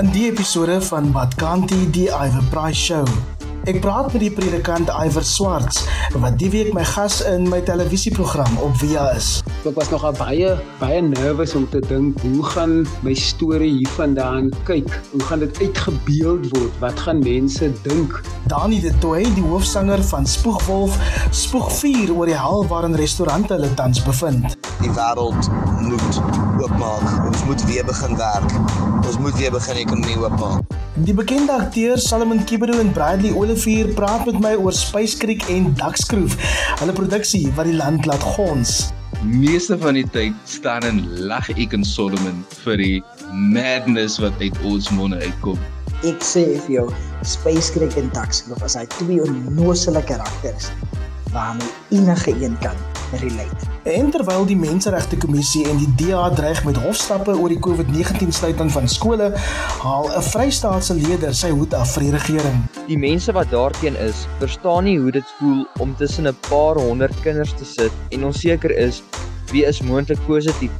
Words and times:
In 0.00 0.10
die 0.10 0.30
episode 0.30 0.80
van 0.80 1.12
Badkanti 1.12 1.90
die 1.92 2.08
Iver 2.08 2.44
Price 2.50 2.80
Show. 2.80 3.39
Ek 3.68 3.76
praat 3.84 4.06
met 4.14 4.22
die 4.22 4.30
predikant 4.32 4.88
Iver 4.88 5.24
Swarts 5.26 5.82
wat 6.22 6.38
die 6.40 6.48
week 6.48 6.70
my 6.72 6.84
gas 6.88 7.18
in 7.28 7.44
my 7.52 7.58
televisieprogram 7.60 8.56
op 8.64 8.72
Via 8.80 9.10
is. 9.12 9.42
Ek 9.68 9.76
was 9.76 9.90
nogal 9.92 10.14
baie 10.16 10.54
baie 10.80 11.02
nervus 11.04 11.52
om 11.58 11.66
te 11.68 11.82
dink 11.84 12.16
hoe 12.24 12.46
gaan 12.54 12.72
my 13.04 13.12
storie 13.12 13.74
hiervandaan 13.82 14.48
kyk? 14.64 14.88
Hoe 15.12 15.20
gaan 15.28 15.44
dit 15.44 15.60
uitgebeeld 15.60 16.48
word? 16.54 16.80
Wat 16.80 17.04
gaan 17.04 17.20
mense 17.20 17.68
dink? 17.84 18.16
Dani 18.48 18.80
de 18.80 18.94
Toey, 19.04 19.28
die 19.36 19.44
hoofsanger 19.44 20.00
van 20.08 20.24
Spoegwolf, 20.26 20.96
spoeg 21.36 21.68
vuur 21.82 22.16
oor 22.16 22.32
die 22.32 22.40
hel 22.40 22.64
waarin 22.72 22.96
restaurante 22.96 23.52
hulle 23.58 23.68
tans 23.76 24.00
bevind. 24.08 24.56
Die 24.80 24.92
wêreld 24.96 25.52
moet 25.84 26.22
oopmaak. 26.64 27.26
Ons 27.28 27.44
moet 27.44 27.68
weer 27.68 27.84
begin 27.84 28.16
werk. 28.16 28.60
Ons 29.04 29.20
moet 29.20 29.36
weer 29.36 29.52
begin 29.52 29.84
ekonomie 29.84 30.16
oopmaak. 30.16 30.78
Die 31.00 31.14
bekende 31.14 31.52
akteur 31.52 31.98
Solomon 31.98 32.44
Kibero 32.44 32.78
en 32.78 32.90
Bradley 32.92 33.30
Olivier 33.50 33.88
praat 33.98 34.28
met 34.28 34.36
my 34.38 34.50
oor 34.62 34.70
Spice 34.70 35.16
Creek 35.18 35.42
en 35.50 35.64
Dakskroef, 35.74 36.36
hulle 36.78 36.92
produksie 36.94 37.48
wat 37.56 37.66
die 37.66 37.74
land 37.74 38.06
laat 38.06 38.22
gons. 38.36 38.92
Meeste 39.26 39.74
van 39.80 39.98
die 39.98 40.04
tyd 40.14 40.36
staan 40.46 40.86
en 40.86 41.00
lag 41.26 41.48
ek 41.56 41.74
en 41.74 41.82
Solomon 41.82 42.44
vir 42.60 42.78
die 42.78 43.00
madness 43.50 44.20
wat 44.22 44.38
uit 44.38 44.54
ons 44.70 44.92
monde 44.94 45.18
uitkom. 45.18 45.58
Ek 46.06 46.22
sê 46.22 46.44
vir 46.68 46.76
jou, 46.76 46.86
Spice 47.26 47.74
Creek 47.74 47.98
en 47.98 48.14
Dakskroef 48.14 48.62
is 48.70 48.78
hy 48.78 48.86
twee 49.00 49.18
onnoosele 49.26 50.04
karakters 50.06 50.70
waarmee 51.32 51.68
enige 51.88 52.30
een 52.30 52.58
kan 52.58 52.76
relate. 53.20 53.56
En 53.82 54.10
terwyl 54.10 54.46
die 54.46 54.56
Menseregte 54.56 55.16
Kommissie 55.16 55.68
en 55.68 55.76
die 55.76 55.88
DA 55.96 56.30
dreig 56.30 56.64
met 56.64 56.76
hofstappe 56.76 57.38
oor 57.38 57.48
die 57.48 57.58
COVID-19 57.58 58.28
sluiting 58.28 58.72
van 58.72 58.88
skole, 58.88 59.32
haal 59.82 60.10
'n 60.16 60.22
Vrystaatse 60.22 60.94
leier 60.94 61.34
sy 61.34 61.50
hoed 61.50 61.74
af 61.74 61.92
vir 61.92 62.02
die 62.02 62.10
regering. 62.10 62.62
Die 62.86 62.98
mense 62.98 63.32
wat 63.32 63.50
daarteen 63.50 63.96
is, 63.96 64.26
verstaan 64.38 64.84
nie 64.84 64.98
hoe 64.98 65.10
dit 65.10 65.34
voel 65.38 65.66
om 65.78 65.96
tussen 65.96 66.26
'n 66.26 66.36
paar 66.48 66.76
honderd 66.76 67.20
kinders 67.20 67.52
te 67.52 67.64
sit 67.64 67.92
en 68.10 68.24
onseker 68.24 68.70
is 68.76 69.02
wie 69.50 69.64
is 69.64 69.80
moontlik 69.80 70.26
positief. 70.26 70.70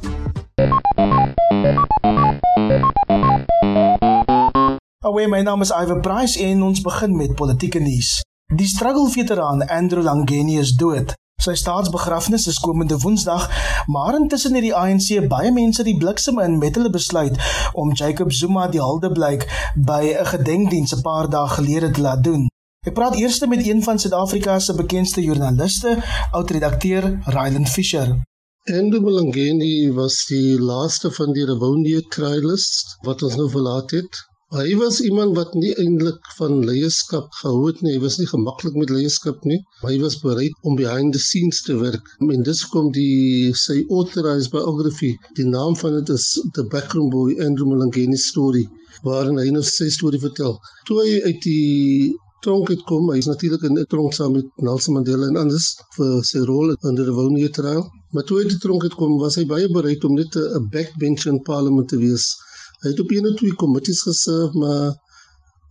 Away, 5.03 5.27
my 5.27 5.41
naam 5.41 5.61
is 5.61 5.71
Iver 5.71 5.99
Price 5.99 6.39
en 6.39 6.61
ons 6.63 6.81
begin 6.81 7.15
met 7.15 7.35
politieke 7.35 7.79
nuus. 7.79 8.21
Die 8.51 8.67
struggle 8.67 9.09
veteraan 9.09 9.67
Andrew 9.67 10.03
Langeni 10.03 10.57
is 10.59 10.73
dood. 10.75 11.13
Sy 11.39 11.53
staatsbegrafnis 11.55 12.47
is 12.51 12.57
komende 12.59 12.97
Woensdag, 12.99 13.45
maar 13.87 14.17
intussen 14.17 14.57
het 14.57 14.65
die 14.65 14.73
ANC 14.75 15.27
baie 15.31 15.53
mense 15.55 15.85
die 15.87 15.95
bliksem 15.97 16.39
in 16.43 16.57
met 16.59 16.75
hulle 16.75 16.91
besluit 16.91 17.37
om 17.73 17.93
Jacob 17.95 18.33
Zuma 18.35 18.65
die 18.73 18.81
hulde 18.83 19.11
blyk 19.15 19.45
by 19.87 20.01
'n 20.11 20.27
gedenkdiens 20.33 20.91
'n 20.95 21.01
paar 21.01 21.29
dae 21.29 21.47
gelede 21.47 21.91
te 21.91 22.01
laat 22.01 22.23
doen. 22.23 22.43
Ek 22.85 22.93
praat 22.93 23.15
eers 23.15 23.39
met 23.39 23.65
een 23.67 23.83
van 23.83 23.99
Suid-Afrika 23.99 24.59
se 24.59 24.75
bekendste 24.75 25.21
joernaliste, 25.21 26.03
oud-redakteur 26.31 27.19
Ryland 27.23 27.69
Fisher. 27.69 28.19
Andrew 28.67 29.09
Langeni 29.09 29.91
was 29.93 30.25
die 30.25 30.59
laaste 30.59 31.11
van 31.11 31.31
die 31.33 31.45
Rwanda 31.45 32.01
trialists 32.09 32.97
wat 33.01 33.21
ons 33.21 33.35
nou 33.35 33.49
verlaat 33.49 33.91
het. 33.91 34.30
Hy 34.51 34.73
was 34.75 34.97
iemand 34.99 35.37
wat 35.39 35.53
nie 35.55 35.69
eintlik 35.79 36.25
van 36.35 36.57
leierskap 36.67 37.29
gehou 37.39 37.69
het 37.69 37.77
nie. 37.85 37.93
Hy 37.93 38.01
was 38.03 38.17
nie 38.19 38.25
gemaklik 38.27 38.73
met 38.75 38.89
leierskap 38.91 39.45
nie. 39.47 39.61
Hy 39.79 39.93
was 40.01 40.17
bereid 40.19 40.57
om 40.67 40.75
behind 40.75 41.15
the 41.15 41.21
scenes 41.23 41.61
te 41.63 41.77
werk. 41.79 42.09
En 42.19 42.43
dis 42.43 42.63
kom 42.73 42.89
die 42.97 43.53
sy 43.55 43.77
authorized 43.87 44.51
biography. 44.51 45.13
Die 45.39 45.47
naam 45.47 45.77
van 45.79 45.95
dit 46.01 46.11
is 46.17 46.25
The 46.57 46.65
Backroom 46.73 47.07
Boy 47.15 47.37
Andrew 47.39 47.69
Malangeni 47.71 48.19
story 48.19 48.65
waarin 49.07 49.39
hy 49.39 49.47
nou 49.55 49.63
sy 49.63 49.87
storie 49.87 50.19
vertel. 50.19 50.59
Toe 50.89 50.99
hy 50.99 51.15
uit 51.29 51.41
die 51.47 52.11
tronk 52.43 52.73
het 52.75 52.83
kom, 52.91 53.07
hy 53.13 53.23
is 53.23 53.31
natuurlik 53.31 53.63
in 53.71 53.79
'n 53.79 53.87
tronk 53.87 54.19
saam 54.19 54.35
met 54.35 54.51
Nelson 54.59 54.99
Mandela 54.99 55.31
en 55.31 55.39
anders 55.45 55.77
vir 55.95 56.19
sy 56.27 56.43
rol 56.51 56.75
in 56.75 56.99
die 56.99 57.07
Rwanda 57.07 57.47
trial. 57.55 57.87
Maar 58.11 58.27
toe 58.27 58.41
hy 58.41 58.43
uit 58.43 58.55
die 58.57 58.63
tronk 58.67 58.83
het 58.83 58.99
kom, 58.99 59.15
was 59.23 59.39
hy 59.39 59.47
baie 59.47 59.71
bereid 59.71 60.03
om 60.03 60.19
net 60.19 60.35
'n 60.35 60.67
backbench 60.75 61.25
in 61.31 61.39
parlement 61.39 61.87
te 61.87 62.03
wees 62.03 62.33
Hy 62.81 62.89
het 62.89 62.99
op 62.99 63.11
een 63.13 63.27
of 63.29 63.35
twee 63.39 63.55
komitees 63.61 64.01
geserve, 64.01 64.57
maar 64.57 64.93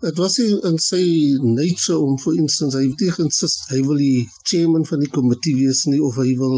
dit 0.01 0.19
was 0.23 0.37
nie 0.39 0.53
in 0.69 0.77
sy 0.79 1.03
nature 1.43 1.99
om 1.99 2.19
vir 2.25 2.37
instance 2.43 2.79
hy 2.79 2.93
tegen 3.01 3.33
sis 3.39 3.57
hy 3.73 3.81
wil 3.89 3.99
die 4.01 4.29
chairman 4.51 4.87
van 4.91 5.03
die 5.03 5.11
komitee 5.17 5.57
wees 5.59 5.81
nie 5.91 5.99
of 6.09 6.21
hy 6.23 6.31
wil 6.43 6.57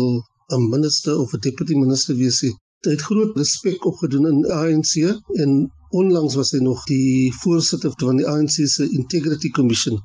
'n 0.57 0.69
minister 0.75 1.17
of 1.23 1.33
'n 1.33 1.41
deputy 1.47 1.79
minister 1.85 2.19
wees 2.21 2.43
nie. 2.45 2.53
Hy 2.85 2.93
het 2.97 3.07
groot 3.09 3.37
respek 3.41 3.87
opgedoen 3.93 4.29
in 4.33 4.45
ANC 4.61 4.93
en 5.45 5.51
onlangs 6.03 6.37
was 6.41 6.53
hy 6.53 6.61
nog 6.67 6.85
die 6.93 7.33
voorsitter 7.43 7.93
van 8.05 8.21
die 8.21 8.29
ANC 8.35 8.57
se 8.75 8.89
Integrity 9.01 9.51
Commission. 9.59 9.99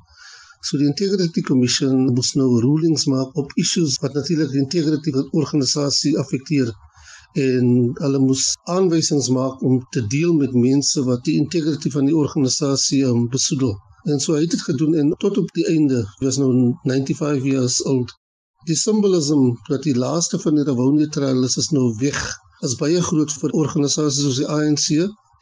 So 0.62 0.78
die 0.78 0.88
Integrity 0.90 1.42
Commission 1.50 2.06
moes 2.14 2.32
nou 2.40 2.48
rulings 2.64 3.04
maak 3.06 3.36
op 3.36 3.52
issues 3.64 4.00
wat 4.02 4.14
natuurlik 4.14 4.50
die 4.54 4.64
integrity 4.64 5.12
van 5.12 5.28
die 5.28 5.40
organisasie 5.42 6.16
affekteer 6.18 6.72
en 7.32 7.90
hulle 7.94 8.18
moes 8.18 8.44
aanwysings 8.64 9.28
maak 9.28 9.62
om 9.62 9.80
te 9.90 10.06
deel 10.06 10.32
met 10.34 10.54
mense 10.54 11.02
wat 11.04 11.24
die 11.24 11.36
integriteit 11.36 11.92
van 11.92 12.08
die 12.08 12.16
organisasie 12.16 13.04
um, 13.04 13.28
besoedel. 13.28 13.76
En 14.08 14.20
so 14.20 14.34
het 14.34 14.50
dit 14.50 14.62
gedoen 14.62 14.94
en 14.94 15.14
tot 15.18 15.38
op 15.38 15.52
die 15.52 15.66
einde 15.66 16.06
was 16.18 16.36
nou 16.36 16.50
95 16.82 17.44
years 17.44 17.82
old. 17.84 18.12
Die 18.66 18.76
simbolisme 18.76 19.54
dat 19.68 19.82
die 19.82 19.96
laaste 19.96 20.38
van 20.38 20.54
die 20.54 20.64
Rwanda 20.64 21.06
trials 21.06 21.56
is 21.56 21.70
nou 21.70 21.94
weg 22.00 22.20
is 22.66 22.74
baie 22.74 23.00
groot 23.02 23.32
vir 23.40 23.54
organisasies 23.54 24.24
soos 24.24 24.40
die 24.40 24.48
ANC. 24.50 24.86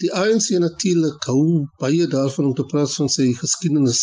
Die 0.02 0.12
ANC 0.12 0.50
natuurlik 0.60 1.24
hou 1.30 1.64
baie 1.80 2.06
daarvan 2.12 2.50
om 2.50 2.54
te 2.54 2.66
praat 2.72 2.92
van 2.98 3.08
sy 3.08 3.30
geskiedenis. 3.38 4.02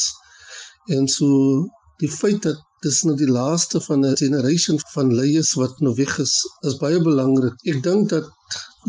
En 0.96 1.08
so 1.08 1.68
die 2.02 2.10
feit 2.10 2.42
dat 2.48 2.62
dis 2.84 2.98
nou 3.08 3.14
die 3.16 3.30
laaste 3.32 3.80
van 3.86 4.02
'n 4.06 4.18
generation 4.20 4.80
van 4.94 5.14
leiers 5.20 5.52
wat 5.60 5.80
nou 5.86 5.94
weg 5.96 6.18
is, 6.24 6.34
is 6.70 6.76
baie 6.82 7.00
belangrik. 7.08 7.56
Ek 7.72 7.84
dink 7.84 8.10
dat 8.10 8.26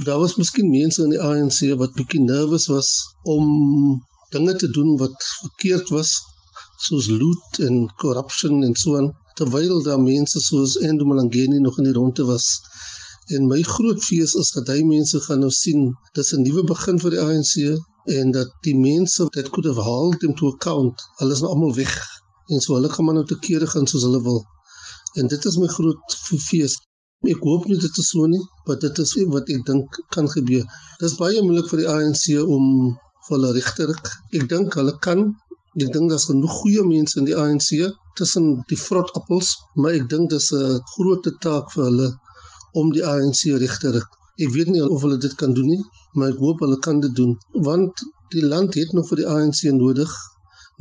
daar 0.07 0.19
was 0.23 0.35
miskien 0.41 0.71
mense 0.71 1.03
in 1.03 1.13
die 1.15 1.21
ANC 1.31 1.59
wat 1.83 1.95
bietjie 1.99 2.23
nervous 2.23 2.67
was 2.67 2.91
om 3.35 3.45
dinge 4.35 4.55
te 4.63 4.71
doen 4.79 4.97
wat 5.03 5.29
verkeerd 5.43 5.93
was, 5.97 6.11
soos 6.87 7.07
loot 7.21 7.61
en 7.69 7.87
corruption 8.03 8.65
en 8.67 8.75
so 8.83 8.97
aan, 8.99 9.13
terwyl 9.39 9.83
daar 9.83 10.03
mense 10.03 10.41
soos 10.41 10.75
Andrew 10.89 11.09
Malangeni 11.13 11.61
nog 11.61 11.79
in 11.79 11.89
die 11.91 11.97
ronde 12.01 12.27
was. 12.33 12.49
En 13.37 13.47
my 13.47 13.63
groot 13.63 14.03
vrees 14.05 14.35
is 14.43 14.51
dat 14.57 14.75
hy 14.75 14.83
mense 14.83 15.21
gaan 15.21 15.47
nou 15.47 15.53
sien 15.63 15.87
dis 16.19 16.35
'n 16.35 16.43
nuwe 16.43 16.67
begin 16.75 16.99
vir 16.99 17.11
die 17.15 17.23
ANC 17.29 17.55
en 18.19 18.35
dat 18.41 18.51
die 18.67 18.77
mense 18.77 19.23
wat 19.23 19.51
could 19.51 19.71
have 19.71 19.83
held 19.93 20.23
him 20.23 20.35
to 20.35 20.53
account, 20.55 21.09
hulle 21.23 21.33
is 21.33 21.41
nou 21.41 21.55
almal 21.55 21.75
weg 21.75 21.95
en 22.53 22.61
so 22.61 22.75
hulle 22.77 22.91
gaan 22.93 23.07
maar 23.07 23.17
nou 23.19 23.27
te 23.29 23.39
kere 23.47 23.67
gaan 23.75 23.87
soos 23.91 24.05
hulle 24.07 24.21
wil. 24.23 24.41
En 25.21 25.31
dit 25.33 25.47
is 25.51 25.57
my 25.63 25.69
groot 25.77 26.17
fees. 26.49 26.75
Ek 27.33 27.41
hoop 27.49 27.69
nie 27.71 27.79
dit 27.81 27.99
is 28.03 28.09
so 28.13 28.27
nie, 28.29 28.43
maar 28.67 28.79
dit 28.83 28.99
is 29.05 29.13
wat 29.33 29.51
ek 29.55 29.63
dink 29.69 30.01
kan 30.17 30.27
gebeur. 30.33 30.65
Dit 31.01 31.07
is 31.09 31.17
baie 31.21 31.41
moeilik 31.45 31.71
vir 31.71 31.81
die 31.83 31.91
ANC 31.93 32.25
om 32.57 32.67
vir 33.29 33.37
hulle 33.37 33.53
regterik. 33.57 34.11
Ek 34.37 34.49
dink 34.51 34.77
hulle 34.81 34.97
kan. 35.07 35.23
Ek 35.81 35.93
dink 35.95 36.11
daar's 36.13 36.27
genoeg 36.31 36.59
goeie 36.61 36.85
mense 36.87 37.17
in 37.21 37.29
die 37.31 37.39
ANC 37.45 37.71
tussen 38.19 38.51
die 38.71 38.79
vrotappels, 38.79 39.55
maar 39.81 39.97
ek 39.99 40.11
dink 40.13 40.31
dis 40.35 40.51
'n 40.53 40.83
groot 40.93 41.31
taak 41.47 41.73
vir 41.75 41.85
hulle 41.89 42.11
om 42.81 42.93
die 42.93 43.05
ANC 43.15 43.41
regterik. 43.65 44.07
Ek 44.45 44.51
weet 44.55 44.69
nie 44.75 44.83
of 44.85 45.03
hulle 45.07 45.19
dit 45.25 45.35
kan 45.41 45.55
doen 45.57 45.71
nie, 45.73 45.83
maar 46.15 46.29
ek 46.35 46.43
hoop 46.45 46.61
hulle 46.65 46.79
kan 46.87 47.01
dit 47.01 47.15
doen 47.15 47.33
want 47.69 48.05
die 48.35 48.45
land 48.53 48.75
het 48.75 48.93
nog 48.93 49.09
vir 49.09 49.23
die 49.23 49.29
ANC 49.37 49.61
nodig. 49.79 50.13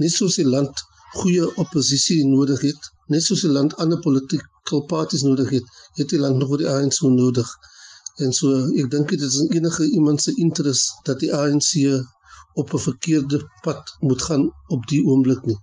Nie 0.01 0.09
soos 0.09 0.35
die 0.41 0.49
land 0.55 0.83
goeie 1.13 1.45
oppositie 1.63 2.21
nodig 2.27 2.61
het, 2.61 2.89
net 3.07 3.23
soos 3.23 3.43
die 3.45 3.51
land 3.51 3.75
ander 3.83 3.99
politieke 3.99 4.81
parties 4.87 5.25
nodig 5.27 5.49
het, 5.57 5.71
het 5.99 6.09
die 6.09 6.19
land 6.19 6.41
nog 6.41 6.57
die 6.61 6.69
ANC 6.69 7.01
nodig. 7.01 7.49
En 8.21 8.33
so, 8.37 8.53
ek 8.77 8.89
dink 8.93 9.09
dit 9.09 9.21
is 9.21 9.39
in 9.41 9.51
enige 9.59 9.89
iemand 9.89 10.21
se 10.21 10.33
interest 10.45 11.05
dat 11.09 11.19
die 11.19 11.33
ANC 11.33 11.71
op 12.53 12.73
'n 12.73 12.85
verkeerde 12.87 13.41
pad 13.61 13.95
moet 13.99 14.21
gaan 14.21 14.49
op 14.67 14.87
die 14.87 15.03
oomblik 15.05 15.45
nie. 15.45 15.59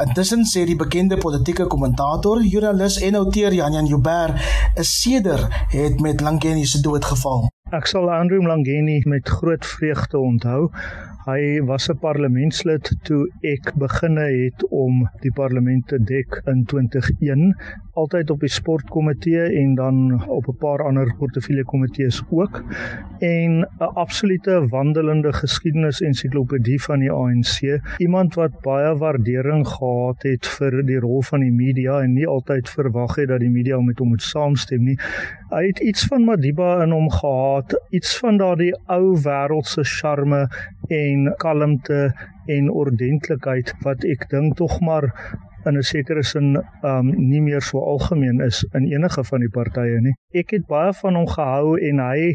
Intussen 0.00 0.46
sê 0.48 0.64
die 0.64 0.76
bekende 0.76 1.18
politieke 1.20 1.66
kommentator, 1.66 2.40
joernalis 2.42 2.94
en 3.04 3.14
outeur 3.14 3.52
Janjan 3.52 3.86
Joubert, 3.86 4.40
'n 4.74 4.82
seder 4.82 5.40
het 5.68 6.00
met 6.00 6.20
Langeni 6.20 6.64
se 6.64 6.80
dood 6.80 7.04
geval. 7.04 7.50
Ek 7.70 7.86
sal 7.86 8.08
Andrew 8.10 8.46
Langeni 8.46 9.02
met 9.04 9.28
groot 9.28 9.66
vreugde 9.66 10.18
onthou. 10.18 10.70
Hy 11.22 11.62
was 11.62 11.84
'n 11.88 11.98
parlementslid 12.02 12.88
toe 13.06 13.28
ek 13.46 13.68
beginne 13.78 14.24
het 14.26 14.64
om 14.74 15.04
die 15.22 15.30
parlement 15.30 15.86
te 15.86 15.98
dek 16.02 16.40
in 16.50 16.64
2001, 16.64 17.54
altyd 17.94 18.30
op 18.30 18.40
die 18.40 18.50
sportkomitee 18.50 19.44
en 19.60 19.74
dan 19.74 20.24
op 20.26 20.48
'n 20.48 20.56
paar 20.58 20.82
ander 20.82 21.14
portefeulje 21.18 21.64
komitees 21.64 22.22
ook. 22.30 22.64
En 23.20 23.52
'n 23.60 23.94
absolute 23.94 24.66
wandelende 24.68 25.32
geskiedenis 25.32 26.00
ensiklopedie 26.00 26.82
van 26.82 26.98
die 26.98 27.12
ANC, 27.12 27.78
iemand 27.98 28.34
wat 28.34 28.60
baie 28.60 28.96
waardering 28.96 29.66
gehad 29.68 30.22
het 30.22 30.46
vir 30.46 30.82
die 30.86 30.98
rol 30.98 31.22
van 31.22 31.40
die 31.40 31.52
media 31.52 32.00
en 32.00 32.12
nie 32.12 32.26
altyd 32.26 32.68
verwag 32.68 33.14
het 33.14 33.28
dat 33.28 33.40
die 33.40 33.50
media 33.50 33.80
met 33.80 33.98
hom 33.98 34.08
moet 34.08 34.22
saamstem 34.22 34.84
nie. 34.84 34.98
Hy 35.50 35.66
het 35.66 35.78
iets 35.80 36.06
van 36.06 36.24
Madiba 36.24 36.82
in 36.82 36.90
hom 36.90 37.10
gehad, 37.10 37.80
iets 37.90 38.18
van 38.18 38.36
daardie 38.36 38.74
ou 38.86 39.18
wêreldse 39.22 39.84
charme 39.84 40.48
en 40.98 41.30
kalmte 41.44 42.00
en 42.56 42.70
ordentlikheid 42.82 43.74
wat 43.86 44.04
ek 44.14 44.28
dink 44.30 44.56
tog 44.60 44.80
maar 44.80 45.08
in 45.66 45.78
'n 45.78 45.82
sekere 45.82 46.22
sin 46.22 46.56
um 46.82 47.12
nie 47.30 47.40
meer 47.40 47.62
so 47.62 47.78
algemeen 47.78 48.40
is 48.40 48.64
in 48.74 48.90
enige 48.92 49.24
van 49.24 49.40
die 49.40 49.54
partye 49.58 50.00
nie. 50.00 50.14
Ek 50.34 50.50
het 50.50 50.66
baie 50.66 50.92
van 51.02 51.14
hom 51.14 51.26
gehou 51.26 51.78
en 51.88 51.98
hy 51.98 52.34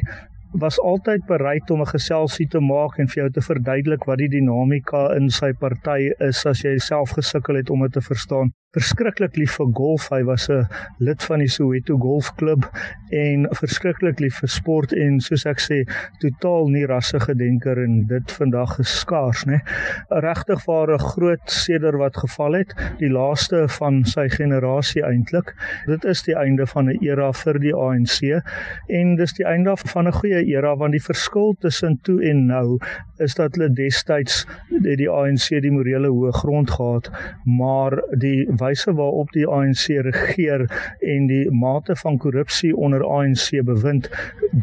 was 0.51 0.79
altyd 0.79 1.25
bereid 1.27 1.71
om 1.71 1.81
'n 1.81 1.93
geselsie 1.95 2.47
te 2.47 2.59
maak 2.59 2.97
en 2.99 3.07
vir 3.07 3.23
jou 3.23 3.29
te 3.31 3.41
verduidelik 3.41 4.05
wat 4.05 4.17
die 4.17 4.29
dinamika 4.29 5.15
in 5.15 5.29
sy 5.29 5.51
party 5.53 6.11
is 6.19 6.45
as 6.45 6.63
jy 6.63 6.77
self 6.77 7.09
gesukkel 7.19 7.55
het 7.55 7.69
om 7.69 7.81
dit 7.81 7.91
te 7.91 8.01
verstaan 8.01 8.51
verskriklik 8.75 9.37
lief 9.39 9.55
vir 9.57 9.69
golf. 9.73 10.09
Hy 10.11 10.23
was 10.27 10.49
'n 10.49 10.67
lid 10.99 11.23
van 11.23 11.39
die 11.39 11.47
Soweto 11.47 11.97
Golfklub 11.97 12.65
en 13.11 13.47
verskriklik 13.55 14.19
lief 14.19 14.39
vir 14.41 14.49
sport 14.49 14.93
en 14.93 15.19
soos 15.19 15.45
ek 15.45 15.59
sê, 15.59 15.77
totaal 16.19 16.67
nie 16.69 16.85
rassige 16.85 17.35
denker 17.35 17.77
en 17.83 18.05
dit 18.07 18.31
vandag 18.31 18.75
geskaars, 18.75 19.45
né? 19.45 19.61
Regtig 20.09 20.65
waar 20.65 20.91
'n 20.91 20.99
groot 20.99 21.45
seder 21.45 21.97
wat 21.97 22.17
geval 22.17 22.53
het, 22.53 22.73
die 22.99 23.09
laaste 23.09 23.67
van 23.79 24.03
sy 24.05 24.27
generasie 24.29 25.03
eintlik. 25.03 25.55
Dit 25.85 26.03
is 26.05 26.23
die 26.23 26.35
einde 26.35 26.67
van 26.67 26.89
'n 26.89 26.97
era 27.01 27.31
vir 27.31 27.59
die 27.59 27.73
ANC 27.73 28.43
en 28.89 29.15
dis 29.15 29.33
die 29.33 29.45
einde 29.45 29.77
van 29.77 30.07
'n 30.07 30.11
goeie 30.11 30.43
era 30.45 30.75
want 30.75 30.91
die 30.91 31.03
verskil 31.03 31.55
tussen 31.59 31.99
toe 32.03 32.21
en 32.23 32.45
nou 32.47 32.79
is 33.19 33.35
dat 33.35 33.55
hulle 33.55 33.69
destyds 33.73 34.45
die, 34.69 34.95
die 34.95 35.09
ANC 35.09 35.61
die 35.61 35.71
morele 35.71 36.07
hoë 36.07 36.31
grond 36.31 36.69
gehad, 36.69 37.09
maar 37.45 38.01
die 38.11 38.45
wyse 38.67 38.93
waarop 38.99 39.31
die 39.35 39.47
ANC 39.47 39.87
regeer 40.09 40.67
en 41.15 41.27
die 41.31 41.45
mate 41.51 41.95
van 42.03 42.19
korrupsie 42.21 42.75
onder 42.75 43.05
ANC 43.05 43.49
bewind 43.65 44.11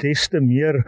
des 0.05 0.29
te 0.29 0.41
meer 0.41 0.83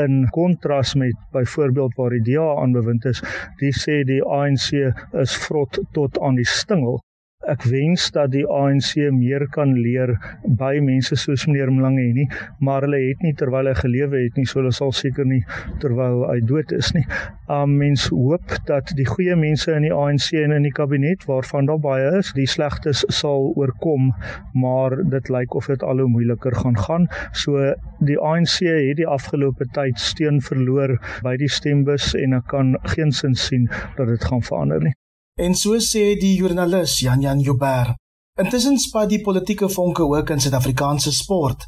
in 0.00 0.28
kontras 0.32 0.94
met 0.94 1.16
byvoorbeeld 1.32 1.94
waar 2.00 2.14
die 2.16 2.24
DA 2.32 2.54
aan 2.62 2.72
bewind 2.72 3.04
is, 3.04 3.20
die 3.60 3.72
sê 3.76 4.02
die 4.08 4.22
ANC 4.24 4.72
is 5.20 5.36
vrot 5.46 5.80
tot 5.92 6.20
aan 6.20 6.38
die 6.40 6.48
stingel 6.48 7.02
ek 7.50 7.64
wens 7.70 8.08
dat 8.14 8.30
die 8.32 8.44
ANC 8.46 8.94
meer 9.14 9.46
kan 9.54 9.74
leer 9.74 10.14
by 10.60 10.76
mense 10.84 11.16
soos 11.18 11.46
meneer 11.48 11.72
Mlange 11.74 12.04
nie, 12.14 12.28
maar 12.60 12.86
hulle 12.86 13.00
het 13.02 13.22
nie 13.24 13.34
terwyl 13.38 13.68
hy 13.70 13.74
gelewe 13.78 14.22
het 14.24 14.38
nie, 14.38 14.46
so 14.46 14.60
hulle 14.60 14.72
sal 14.74 14.92
seker 14.94 15.26
nie 15.28 15.42
terwyl 15.82 16.22
hy 16.28 16.38
dood 16.46 16.72
is 16.76 16.92
nie. 16.96 17.04
Um 17.52 17.76
mens 17.80 18.06
hoop 18.12 18.54
dat 18.68 18.92
die 18.98 19.06
goeie 19.08 19.36
mense 19.38 19.72
in 19.74 19.86
die 19.86 19.94
ANC 19.94 20.30
en 20.38 20.54
in 20.56 20.66
die 20.68 20.74
kabinet 20.74 21.26
waarvan 21.28 21.68
daar 21.70 21.82
baie 21.82 22.12
is, 22.20 22.32
die 22.36 22.48
slegtes 22.48 23.04
sal 23.12 23.50
oorkom, 23.58 24.12
maar 24.54 24.96
dit 25.16 25.32
lyk 25.32 25.58
of 25.58 25.68
dit 25.72 25.82
al 25.82 26.04
hoe 26.04 26.10
moeiliker 26.12 26.56
gaan 26.62 26.78
gaan. 26.78 27.08
So 27.32 27.72
die 28.06 28.18
ANC 28.18 28.60
het 28.68 28.98
die 29.02 29.08
afgelope 29.08 29.68
tyd 29.76 29.98
steun 30.00 30.40
verloor 30.44 30.98
by 31.26 31.36
die 31.40 31.50
stembus 31.50 32.12
en 32.18 32.38
ek 32.38 32.50
kan 32.54 32.76
geensins 32.94 33.48
sien 33.50 33.68
dat 33.98 34.08
dit 34.08 34.30
gaan 34.30 34.44
verander 34.46 34.82
nie. 34.88 34.96
En 35.42 35.54
so 35.58 35.74
sê 35.82 36.02
die 36.14 36.36
joernalis 36.38 37.00
Jan 37.02 37.20
Jan 37.20 37.40
Joubert. 37.42 37.96
Intussen 38.38 38.76
spat 38.78 39.08
die 39.10 39.18
politieke 39.26 39.66
vonke 39.68 40.04
ook 40.06 40.30
in 40.30 40.40
Suid-Afrikaanse 40.40 41.10
sport. 41.12 41.64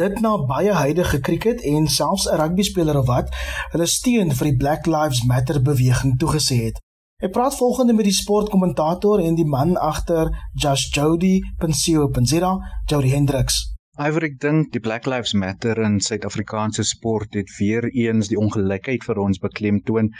Dit 0.00 0.20
na 0.20 0.34
baie 0.50 0.74
huidige 0.76 1.22
kriket 1.28 1.62
en 1.70 1.88
selfs 1.88 2.26
'n 2.28 2.36
rugbyspeler 2.40 2.98
of 3.00 3.06
wat 3.06 3.32
hulle 3.72 3.86
steun 3.86 4.34
vir 4.38 4.46
die 4.50 4.56
Black 4.56 4.86
Lives 4.86 5.22
Matter 5.24 5.62
beweging 5.62 6.18
toegesê 6.20 6.58
het. 6.66 6.82
Ek 7.24 7.32
praat 7.32 7.56
volgende 7.56 7.92
met 7.92 8.04
die 8.04 8.18
sportkommentator 8.20 9.24
en 9.24 9.34
die 9.34 9.48
man 9.56 9.76
agter 9.76 10.28
Just 10.52 10.94
Jody 10.94 11.40
Pensio 11.58 12.08
Pensira, 12.08 12.52
Jody 12.86 13.08
Hendricks. 13.08 13.75
Iver 13.96 14.26
ek 14.26 14.34
dink 14.44 14.74
die 14.74 14.80
Black 14.84 15.06
Lives 15.08 15.30
Matter 15.32 15.78
in 15.80 15.94
Suid-Afrikaanse 16.04 16.82
sport 16.84 17.32
het 17.32 17.48
weer 17.56 17.86
eens 17.88 18.28
die 18.28 18.36
ongelykheid 18.36 19.06
vir 19.08 19.16
ons 19.22 19.38
beklemtoon 19.40 20.10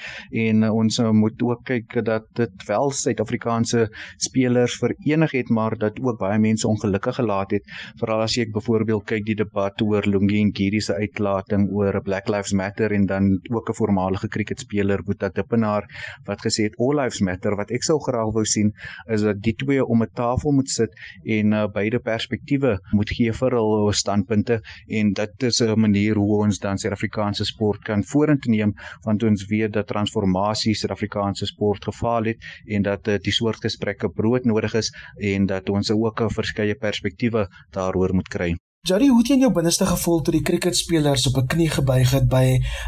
en 0.43 0.63
uh, 0.65 0.71
ons 0.73 0.97
uh, 1.03 1.11
moet 1.13 1.43
ook 1.45 1.67
kyk 1.69 1.99
dat 2.07 2.25
dit 2.41 2.65
wel 2.71 2.89
Suid-Afrikaanse 2.97 3.83
spelers 4.27 4.79
verenig 4.81 5.35
het 5.37 5.53
maar 5.53 5.77
dat 5.77 6.01
ook 6.01 6.17
baie 6.23 6.39
mense 6.41 6.65
ongelukkig 6.65 7.19
gelaat 7.19 7.53
het. 7.53 7.69
Veral 8.01 8.23
as 8.25 8.39
jy 8.39 8.47
byvoorbeeld 8.55 9.05
kyk 9.13 9.27
die 9.29 9.37
debat 9.43 9.85
oor 9.85 10.09
Lungi 10.09 10.41
en 10.47 10.55
Giri 10.57 10.81
se 10.81 10.97
uitlating 10.97 11.69
oor 11.77 12.01
Black 12.09 12.33
Lives 12.33 12.57
Matter 12.57 12.97
en 12.97 13.05
dan 13.13 13.29
ook 13.53 13.69
'n 13.69 13.77
voormalige 13.77 14.33
kriketspeler 14.33 15.05
Boeta 15.05 15.29
Dippenaar 15.29 15.85
wat 16.25 16.41
gesê 16.41 16.71
het 16.71 16.81
All 16.81 16.97
Lives 16.97 17.21
Matter 17.21 17.61
wat 17.61 17.71
ek 17.71 17.85
sou 17.85 18.01
graag 18.01 18.33
wou 18.33 18.47
sien 18.49 18.73
is 19.13 19.21
dat 19.21 19.43
die 19.43 19.55
twee 19.55 19.85
om 19.85 20.03
'n 20.03 20.11
tafel 20.15 20.53
moet 20.53 20.71
sit 20.71 20.97
en 21.25 21.53
uh, 21.53 21.69
beide 21.69 22.01
perspektiewe 22.01 22.79
moet 22.97 23.11
gee 23.11 23.33
vir 23.33 23.66
hul 23.75 23.93
standpunte 23.93 24.61
en 24.89 25.13
dit 25.13 25.43
is 25.49 25.61
'n 25.61 25.81
manier 25.81 26.17
hoe 26.17 26.43
ons 26.45 26.59
dan 26.59 26.79
Suid-Afrikaanse 26.79 27.45
sport 27.45 27.85
kan 27.85 28.05
vorentoe 28.05 28.51
neem 28.51 28.75
want 29.03 29.23
ons 29.23 29.47
weet 29.47 29.73
dat 29.73 29.87
transformasie 29.87 30.75
Suid-Afrikaanse 30.75 31.47
sport 31.47 31.85
gefaal 31.85 32.25
het 32.25 32.39
en 32.67 32.83
dat 32.83 33.09
uh, 33.09 33.19
die 33.19 33.33
soort 33.33 33.61
gesprekke 33.61 34.09
broodnodig 34.09 34.75
is 34.75 34.93
en 35.17 35.47
dat 35.47 35.69
ons 35.69 35.91
ook 35.91 36.21
'n 36.21 36.31
verskeie 36.31 36.75
perspektiewe 36.75 37.49
daaroor 37.71 38.15
moet 38.15 38.29
kry. 38.29 38.55
Jerry, 38.87 39.09
hoe 39.09 39.19
het 39.19 39.29
jy 39.29 39.35
in 39.35 39.41
jou 39.41 39.53
binneste 39.53 39.87
gevoel 39.87 40.21
toe 40.23 40.33
die 40.33 40.45
cricketspelers 40.47 41.27
op 41.27 41.37
'n 41.43 41.47
knie 41.47 41.71
gebuig 41.71 42.11
het 42.11 42.29
by 42.29 42.45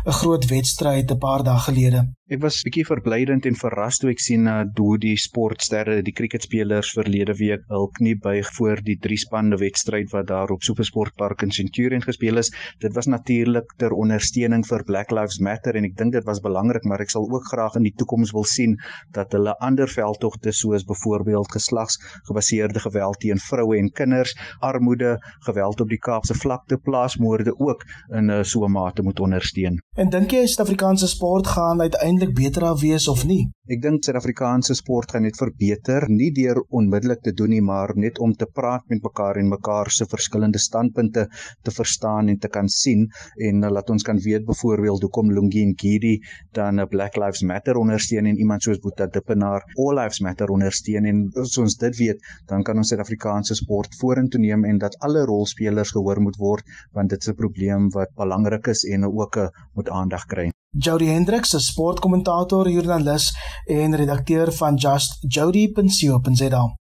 'n 0.06 0.19
groot 0.20 0.44
wedstryd 0.46 1.10
'n 1.10 1.19
paar 1.19 1.42
dae 1.42 1.58
gelede? 1.58 2.18
Ek 2.28 2.42
was 2.42 2.58
bietjie 2.60 2.82
verblydend 2.84 3.46
en 3.48 3.54
verras 3.56 3.96
toe 4.02 4.10
ek 4.12 4.20
sien 4.20 4.42
uh, 4.52 4.58
hoe 4.76 4.98
die 5.00 5.14
sportsterre, 5.16 6.02
die 6.04 6.12
cricketspelers 6.12 6.90
verlede 6.92 7.32
week 7.38 7.62
hul 7.72 7.86
knie 7.96 8.19
buig 8.20 8.50
voor 8.58 8.82
die 8.84 8.98
drie 9.00 9.16
spanne 9.16 9.56
wedstryd 9.56 10.10
wat 10.12 10.26
daar 10.28 10.52
op 10.52 10.66
Supersportpark 10.66 11.40
in 11.46 11.54
Centurion 11.56 12.04
gespeel 12.04 12.36
is. 12.42 12.50
Dit 12.84 12.92
was 12.98 13.08
natuurlik 13.08 13.72
ter 13.80 13.96
ondersteuning 13.96 14.66
vir 14.69 14.84
Black 14.84 15.14
Lives 15.16 15.38
Matter 15.40 15.78
en 15.80 15.86
ek 15.88 15.94
dink 15.96 16.12
dit 16.19 16.26
was 16.28 16.42
belangrik, 16.44 16.84
maar 16.84 17.00
ek 17.00 17.14
sal 17.14 17.25
ook 17.32 17.48
graag 17.48 17.78
in 17.80 17.86
die 17.88 17.94
toekoms 17.96 18.34
wil 18.36 18.44
sien 18.44 18.76
dat 19.16 19.32
hulle 19.32 19.56
ander 19.64 19.88
veldtogte 19.88 20.52
soos 20.52 20.84
byvoorbeeld 20.84 21.48
geslagsgebaseerde 21.56 22.84
geweld 22.84 23.22
teen 23.24 23.40
vroue 23.40 23.81
en 23.81 23.88
kinders, 23.88 24.36
armoede, 24.60 25.14
geweld 25.48 25.81
op 25.81 25.88
die 25.88 26.00
Kaapse 26.10 26.36
vlakte, 26.36 26.76
plaasmoorde 26.76 27.56
ook 27.56 27.88
in 28.12 28.28
uh, 28.28 28.44
so 28.44 28.69
'n 28.69 28.76
mate 28.76 29.00
moet 29.02 29.16
ondersteun. 29.16 29.81
En 29.96 30.12
dink 30.12 30.36
jy 30.36 30.44
Suid-Afrikaanse 30.44 31.08
sport 31.08 31.56
gaan 31.56 31.81
uiteindelik 31.81 32.18
uiteindelik 32.19 32.35
beter 32.35 32.62
af 32.69 32.81
wees 32.81 33.09
of 33.09 33.25
nie? 33.25 33.50
Ek 33.69 33.82
dink 33.85 34.00
Suid-Afrikaanse 34.00 34.73
sport 34.79 35.11
gaan 35.12 35.26
net 35.26 35.37
verbeter, 35.37 36.06
nie 36.09 36.31
deur 36.32 36.62
onmiddellik 36.79 37.19
te 37.26 37.35
doen 37.37 37.50
nie, 37.53 37.61
maar 37.61 37.91
net 38.00 38.17
om 38.25 38.31
te 38.32 38.47
praat 38.59 38.87
met 38.88 39.03
mekaar 39.05 39.37
en 39.37 39.50
mekaar 39.50 39.91
se 39.93 40.06
verskillende 40.09 40.62
standpunte 40.65 41.26
te 41.69 41.75
verstaan 41.79 42.32
en 42.32 42.38
te 42.41 42.49
kan 42.55 42.70
sien 42.73 43.05
en 43.49 43.61
uh, 43.61 43.70
laat 43.76 43.93
ons 43.93 44.09
kan 44.09 44.23
weet 44.25 44.49
byvoorbeeld 44.49 45.05
hoekom 45.05 45.35
Lungi 45.37 45.67
en 45.67 45.76
Gidi 45.85 46.15
dan 46.56 46.81
'n 46.81 46.87
uh, 46.87 46.88
Black 46.94 47.20
Lives 47.20 47.44
Matter 47.44 47.76
ondersteun 47.76 48.32
en 48.32 48.41
iemand 48.41 48.65
soos 48.65 48.81
Boeta 48.81 49.06
Dippenaar 49.06 49.69
All 49.77 50.01
Lives 50.01 50.25
Matter 50.25 50.48
ondersteun 50.48 51.05
en 51.05 51.25
as 51.37 51.60
ons 51.60 51.77
dit 51.77 51.96
weet, 52.01 52.29
dan 52.48 52.65
kan 52.65 52.81
ons 52.81 52.89
Suid-Afrikaanse 52.89 53.55
sport 53.55 54.01
vorentoe 54.01 54.41
neem 54.41 54.65
en 54.65 54.79
dat 54.79 54.96
alle 55.05 55.29
rolspelers 55.29 55.93
gehoor 55.93 56.25
moet 56.25 56.41
word 56.41 56.65
want 56.96 57.10
dit 57.10 57.20
is 57.20 57.29
'n 57.29 57.37
probleem 57.44 57.91
wat 57.93 58.17
belangrik 58.17 58.67
is 58.67 58.89
en 58.89 59.05
ook 59.05 59.37
uh, 59.37 59.51
moet 59.75 59.91
aandag 59.91 60.25
kry. 60.25 60.53
Jody 60.77 61.06
Hendricks, 61.06 61.55
'n 61.55 61.60
sportkommentator, 61.65 62.69
joernalis 62.69 63.32
en 63.65 63.96
redakteur 63.96 64.53
van 64.53 64.74
Just 64.74 65.17
Jody.co.za. 65.20 66.77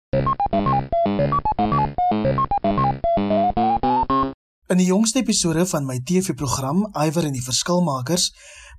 In 4.67 4.77
die 4.77 4.85
jongste 4.85 5.19
episode 5.19 5.65
van 5.65 5.85
my 5.85 5.99
TV-program 6.03 6.87
Iwer 6.91 7.27
en 7.27 7.35
die 7.35 7.43
Verskilmakers, 7.43 8.31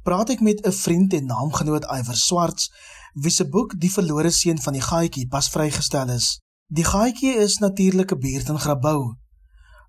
praat 0.02 0.30
ek 0.34 0.40
met 0.40 0.66
'n 0.66 0.72
vriend 0.72 1.12
en 1.12 1.26
naamgenoot 1.26 1.84
Iwer 1.84 2.16
Swarts, 2.16 2.72
wie 3.14 3.30
se 3.30 3.48
boek 3.48 3.80
Die 3.80 3.92
verlore 3.92 4.30
seun 4.30 4.58
van 4.58 4.72
die 4.72 4.82
Gaaitjie 4.82 5.28
pas 5.28 5.48
vrygestel 5.48 6.08
is. 6.08 6.40
Die 6.66 6.84
Gaaitjie 6.84 7.34
is 7.34 7.58
natuurlik 7.58 8.12
'n 8.12 8.18
buurt 8.18 8.48
in 8.48 8.58
Grabouw, 8.58 9.16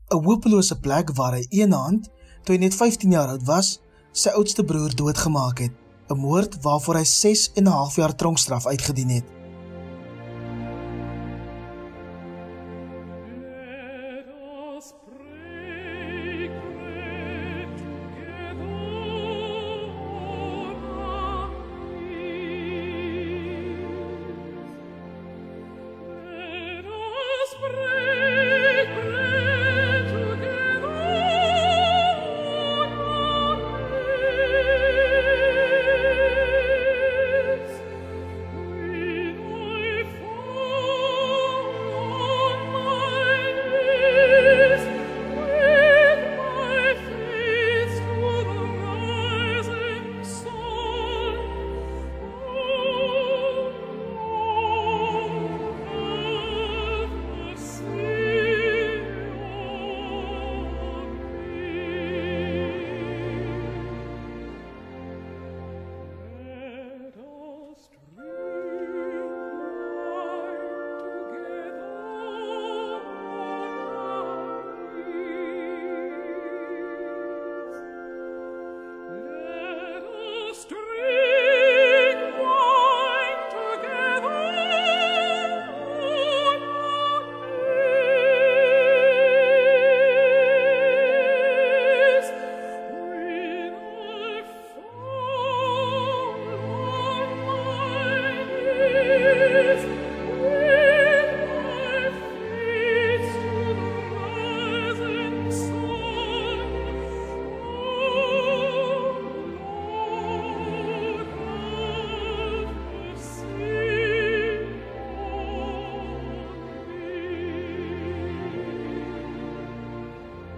'n 0.10 0.24
hopelose 0.24 0.80
plek 0.80 1.10
waar 1.16 1.34
hy 1.34 1.46
eenhand, 1.50 2.10
toe 2.44 2.56
hy 2.56 2.62
net 2.62 2.76
15 2.76 3.12
jaar 3.12 3.28
oud 3.28 3.44
was, 3.44 3.80
sy 4.12 4.30
oudste 4.30 4.64
broer 4.64 4.96
doodgemaak 4.96 5.60
het, 5.60 5.87
'n 6.10 6.18
moord 6.18 6.62
waarvoor 6.62 6.96
hy 6.96 7.04
6 7.04 7.52
en 7.56 7.64
'n 7.64 7.78
half 7.80 7.96
jaar 7.96 8.16
tronkstraf 8.16 8.66
uitgedien 8.66 9.10
het. 9.10 9.37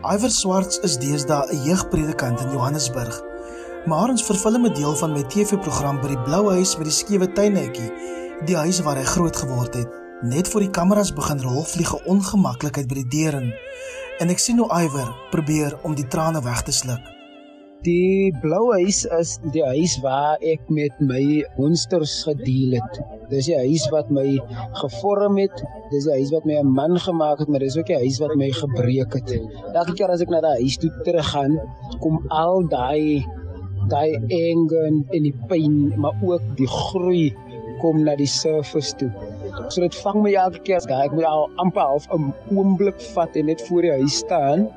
Iver 0.10 0.32
Swarts 0.34 0.80
is 0.82 0.96
deesdae 0.98 1.54
'n 1.54 1.63
jeugpredikant 1.68 2.39
in 2.42 2.50
Johannesburg. 2.50 3.22
Maar 3.86 4.10
ons 4.10 4.24
vervul 4.25 4.58
'n 4.58 4.74
deel 4.74 4.96
van 4.96 5.12
my 5.13 5.24
TV-program 5.24 6.01
by 6.01 6.08
die 6.08 6.24
Blou 6.24 6.50
Huis 6.50 6.78
met 6.78 6.88
die 6.89 6.94
skewe 6.94 7.32
tuinetjie, 7.32 7.92
die 8.46 8.56
huis 8.56 8.80
waar 8.82 8.98
hy 8.98 9.04
groot 9.04 9.36
geword 9.36 9.74
het. 9.74 9.89
Net 10.22 10.48
voor 10.48 10.62
die 10.62 10.70
kameras 10.70 11.13
begin 11.13 11.42
rol, 11.42 11.63
vlieg 11.63 11.94
'n 11.94 12.06
ongemaklikheid 12.06 12.88
by 12.88 12.96
die 12.96 13.08
deur 13.08 13.34
in. 13.42 13.54
En 14.20 14.30
ek 14.30 14.39
sien 14.39 14.58
hoe 14.58 14.82
Iver 14.82 15.13
probeer 15.30 15.78
om 15.84 15.96
die 15.96 16.08
trane 16.08 16.42
weg 16.42 16.62
te 16.62 16.72
sluk. 16.72 17.19
Die 17.86 18.36
blou 18.43 18.74
huis 18.75 19.05
is 19.15 19.38
die 19.53 19.62
huis 19.63 19.93
waar 20.03 20.41
ek 20.43 20.65
met 20.67 20.98
my 21.00 21.45
monsters 21.55 22.17
gedeel 22.27 22.74
het. 22.75 22.98
Dis 23.31 23.48
die 23.48 23.55
huis 23.55 23.86
wat 23.93 24.09
my 24.12 24.25
gevorm 24.81 25.38
het. 25.39 25.63
Dis 25.93 26.03
die 26.09 26.17
huis 26.17 26.33
wat 26.36 26.43
my 26.50 26.57
'n 26.59 26.74
man 26.75 27.00
gemaak 27.00 27.39
het, 27.39 27.48
maar 27.48 27.63
dis 27.63 27.77
ook 27.79 27.88
die 27.88 28.01
huis 28.03 28.19
wat 28.19 28.36
my 28.36 28.51
gebreek 28.51 29.15
het. 29.15 29.31
Elke 29.71 29.95
keer 29.95 30.12
as 30.12 30.19
ek 30.19 30.29
na 30.29 30.41
daai 30.41 30.59
huis 30.59 30.75
toe 30.75 30.91
teruggaan, 31.07 31.55
kom 32.03 32.19
al 32.27 32.67
daai 32.67 33.24
daai 33.88 34.12
anger 34.27 34.91
en 35.15 35.24
die 35.24 35.36
pyn, 35.48 35.93
maar 35.95 36.19
ook 36.21 36.43
die 36.57 36.67
groei 36.67 37.33
kom 37.79 38.03
na 38.03 38.15
die 38.15 38.27
surface 38.27 38.91
toe. 39.00 39.09
So 39.69 39.81
dit 39.81 39.95
vang 40.03 40.21
my 40.24 40.33
elke 40.33 40.59
keer 40.59 40.77
as 40.81 40.86
ek 40.86 41.15
moet 41.15 41.24
al 41.24 41.48
amper 41.55 41.81
half 41.81 42.07
'n 42.12 42.33
oomblik 42.51 43.00
vat 43.15 43.36
en 43.36 43.45
net 43.45 43.62
voor 43.62 43.81
die 43.81 43.91
huis 43.91 44.17
staan 44.17 44.67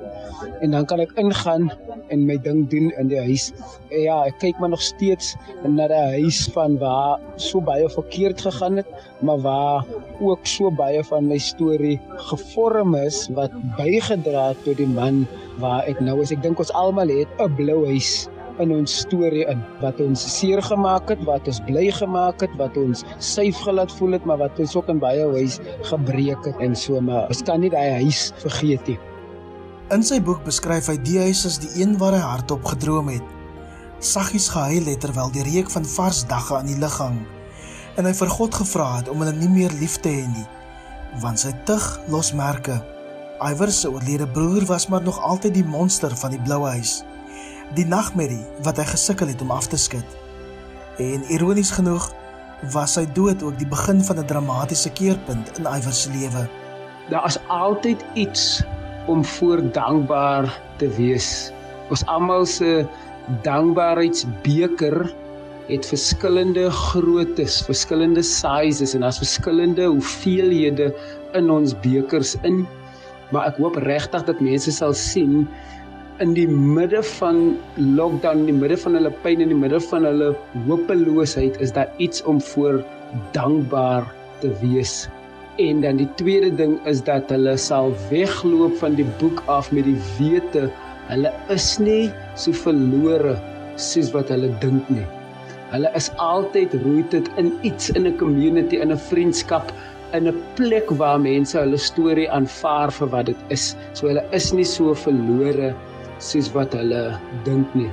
en 0.60 0.70
dan 0.70 0.86
kan 0.86 1.00
ek 1.00 1.12
ingaan 1.18 1.70
en 2.12 2.26
my 2.28 2.36
ding 2.44 2.64
doen 2.72 2.90
in 3.00 3.10
die 3.10 3.20
huis. 3.20 3.50
En 3.90 4.04
ja, 4.04 4.18
ek 4.28 4.38
kyk 4.42 4.60
maar 4.62 4.72
nog 4.74 4.84
steeds 4.84 5.34
na 5.64 5.88
die 5.90 6.02
huis 6.18 6.44
van 6.54 6.78
waar 6.82 7.22
so 7.40 7.62
baie 7.64 7.88
verkeerd 7.92 8.42
gegaan 8.44 8.82
het, 8.82 8.90
maar 9.20 9.40
waar 9.44 9.88
ook 10.20 10.46
so 10.46 10.70
baie 10.70 11.02
van 11.10 11.30
my 11.30 11.38
storie 11.42 11.98
gevorm 12.30 12.94
is 13.00 13.24
wat 13.36 13.54
bygedra 13.78 14.50
het 14.52 14.62
tot 14.66 14.78
die 14.80 14.88
man 14.88 15.24
waar 15.62 15.88
ek 15.88 16.00
nou 16.00 16.20
is. 16.22 16.32
Ek 16.34 16.42
dink 16.44 16.60
ons 16.62 16.72
almal 16.78 17.10
het 17.12 17.28
'n 17.40 17.56
blou 17.56 17.84
huis 17.86 18.28
in 18.60 18.72
ons 18.74 18.98
storie 19.04 19.44
in 19.48 19.62
wat 19.80 20.00
ons 20.04 20.22
seer 20.38 20.62
gemaak 20.62 21.08
het, 21.12 21.22
wat 21.28 21.46
ons 21.48 21.60
bly 21.68 21.86
gemaak 21.90 22.44
het, 22.44 22.52
wat 22.60 22.76
ons 22.76 23.04
suiw 23.18 23.54
gelaat 23.64 23.92
voel 23.98 24.18
het, 24.18 24.26
maar 24.28 24.42
wat 24.42 24.60
ons 24.62 24.76
ook 24.76 24.90
in 24.92 25.00
baie 25.02 25.24
huis 25.38 25.58
gebreek 25.88 26.44
het 26.44 26.60
en 26.60 26.76
so 26.76 27.00
maar 27.00 27.28
ons 27.32 27.42
kan 27.42 27.60
nie 27.60 27.72
daai 27.72 28.04
huis 28.04 28.30
vergeet 28.44 28.92
nie. 28.92 29.11
In 29.92 30.00
sy 30.00 30.22
boek 30.24 30.40
beskryf 30.46 30.86
hy 30.88 30.94
die 31.04 31.18
huis 31.20 31.42
as 31.44 31.58
die 31.60 31.68
een 31.82 31.98
waar 32.00 32.14
hy 32.16 32.22
hardop 32.24 32.64
gedroom 32.64 33.10
het. 33.12 33.24
Saggies 34.00 34.46
gehuil 34.48 34.86
het 34.88 35.02
terwyl 35.04 35.28
die 35.34 35.44
reuk 35.44 35.68
van 35.74 35.84
vars 35.84 36.22
dagga 36.30 36.62
aan 36.62 36.70
die 36.70 36.78
lug 36.80 36.96
hang 36.96 37.18
en 38.00 38.08
hy 38.08 38.14
vir 38.16 38.32
God 38.32 38.56
gevra 38.56 38.86
het 38.94 39.10
om 39.12 39.20
hulle 39.20 39.34
nie 39.36 39.50
meer 39.52 39.74
lief 39.76 39.98
te 40.00 40.08
hê 40.08 40.24
nie 40.32 40.46
want 41.20 41.42
sy 41.42 41.52
tug 41.68 41.84
los 42.08 42.32
merke. 42.32 42.78
Iwer 43.44 43.68
se 43.68 43.90
oorlede 43.92 44.24
broer 44.32 44.64
was 44.70 44.88
maar 44.88 45.04
nog 45.04 45.20
altyd 45.20 45.58
die 45.60 45.68
monster 45.68 46.16
van 46.16 46.32
die 46.32 46.40
blou 46.40 46.62
huis 46.72 47.02
die 47.76 47.84
nagmerrie 47.84 48.40
wat 48.64 48.80
hy 48.80 48.88
gesukkel 48.94 49.28
het 49.28 49.44
om 49.44 49.52
af 49.52 49.68
te 49.68 49.76
skud. 49.76 50.18
En 51.04 51.28
ironies 51.28 51.76
genoeg 51.76 52.08
was 52.72 52.96
sy 52.96 53.04
dood 53.12 53.44
ook 53.44 53.60
die 53.60 53.68
begin 53.68 54.00
van 54.00 54.24
'n 54.24 54.28
dramatiese 54.28 54.90
keerpunt 54.90 55.58
in 55.58 55.68
Iwer 55.68 55.92
se 55.92 56.08
lewe. 56.16 56.48
Daar 57.10 57.26
is 57.26 57.38
altyd 57.48 58.00
iets 58.14 58.62
om 59.06 59.24
voor 59.24 59.62
dankbaar 59.72 60.50
te 60.78 60.88
wees. 60.98 61.50
Ons 61.90 62.04
almal 62.06 62.46
se 62.46 62.84
dankbaarheidsbeker 63.42 64.96
het 65.68 65.86
verskillende 65.86 66.70
groottes, 66.70 67.60
verskillende 67.66 68.22
sizes 68.22 68.94
en 68.94 69.04
daar's 69.04 69.20
verskillende 69.22 69.86
hoeveelhede 69.86 70.90
in 71.38 71.50
ons 71.50 71.74
bekers 71.84 72.34
in. 72.42 72.64
Maar 73.32 73.52
ek 73.52 73.60
hoop 73.62 73.78
regtig 73.86 74.26
dat 74.28 74.42
mense 74.44 74.74
sal 74.74 74.94
sien 74.96 75.46
in 76.20 76.34
die 76.36 76.48
midde 76.48 77.00
van 77.16 77.56
lockdown, 77.76 78.44
in 78.44 78.52
die 78.52 78.58
midde 78.60 78.76
van 78.84 78.98
hulle 78.98 79.12
pyn 79.24 79.40
en 79.40 79.48
in 79.48 79.54
die 79.54 79.62
midde 79.62 79.80
van 79.88 80.04
hulle 80.06 80.32
hopeloosheid 80.68 81.56
is 81.64 81.72
daar 81.74 81.90
iets 82.02 82.22
om 82.28 82.40
voor 82.52 82.82
dankbaar 83.32 84.06
te 84.44 84.52
wees. 84.60 85.06
En 85.60 85.80
dan 85.80 85.96
die 86.00 86.08
tweede 86.16 86.54
ding 86.54 86.78
is 86.88 87.02
dat 87.04 87.28
hulle 87.28 87.56
sal 87.60 87.92
wegloop 88.08 88.76
van 88.80 88.94
die 88.96 89.06
boek 89.20 89.42
af 89.52 89.72
met 89.72 89.84
die 89.84 89.98
wete 90.16 90.70
hulle 91.10 91.32
is 91.52 91.66
nie 91.82 92.08
so 92.40 92.54
verlore 92.56 93.34
soos 93.76 94.12
wat 94.14 94.30
hulle 94.32 94.48
dink 94.62 94.88
nie. 94.88 95.04
Hulle 95.72 95.90
is 95.98 96.08
altyd 96.20 96.76
rooted 96.84 97.28
in 97.40 97.52
iets 97.68 97.90
in 97.92 98.06
'n 98.08 98.16
community, 98.16 98.80
in 98.80 98.92
'n 98.92 98.98
vriendskap, 99.10 99.72
in 100.12 100.28
'n 100.28 100.40
plek 100.56 100.88
waar 101.00 101.20
mense 101.20 101.58
hulle 101.58 101.76
storie 101.76 102.30
aanvaar 102.30 102.90
vir 102.90 103.08
wat 103.08 103.26
dit 103.26 103.40
is. 103.48 103.76
So 103.92 104.08
hulle 104.08 104.24
is 104.32 104.52
nie 104.52 104.64
so 104.64 104.94
verlore 104.94 105.74
soos 106.18 106.48
wat 106.54 106.72
hulle 106.72 107.18
dink 107.44 107.74
nie. 107.74 107.90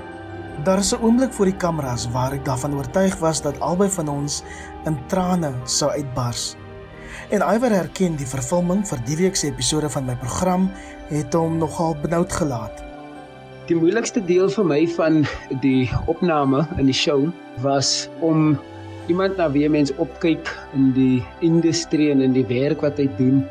Daar 0.63 0.79
is 0.79 0.93
'n 0.93 1.03
oomblik 1.03 1.33
voor 1.33 1.45
die 1.45 1.59
kameras 1.59 2.07
waar 2.11 2.33
ek 2.33 2.45
daarvan 2.45 2.75
oortuig 2.75 3.19
was 3.19 3.41
dat 3.41 3.59
albei 3.59 3.89
van 3.89 4.07
ons 4.07 4.43
in 4.85 4.97
trane 5.07 5.53
sou 5.65 5.91
uitbars. 5.91 6.58
En 7.29 7.43
Iwer 7.45 7.69
herken 7.69 8.15
die 8.17 8.25
vervulling 8.25 8.79
vir 8.89 9.01
die 9.05 9.15
week 9.19 9.35
se 9.37 9.51
episode 9.51 9.85
van 9.93 10.07
my 10.07 10.15
program 10.17 10.63
het 11.11 11.35
hom 11.37 11.59
nogal 11.61 11.93
benoud 12.01 12.31
gelaat. 12.33 12.79
Die 13.69 13.77
moeilikste 13.77 14.23
deel 14.25 14.49
vir 14.49 14.65
my 14.65 14.79
van 14.95 15.19
die 15.61 15.85
opname 16.09 16.63
in 16.81 16.89
die 16.89 16.95
show 16.97 17.27
was 17.61 18.07
om 18.25 18.57
iemand 19.13 19.37
na 19.37 19.45
wie 19.53 19.69
mens 19.69 19.93
opkyk 20.01 20.49
in 20.73 20.89
die 20.97 21.21
industrie 21.45 22.09
en 22.09 22.25
in 22.25 22.33
die 22.33 22.47
werk 22.49 22.81
wat 22.81 22.97
hy 22.97 23.05
doen 23.21 23.43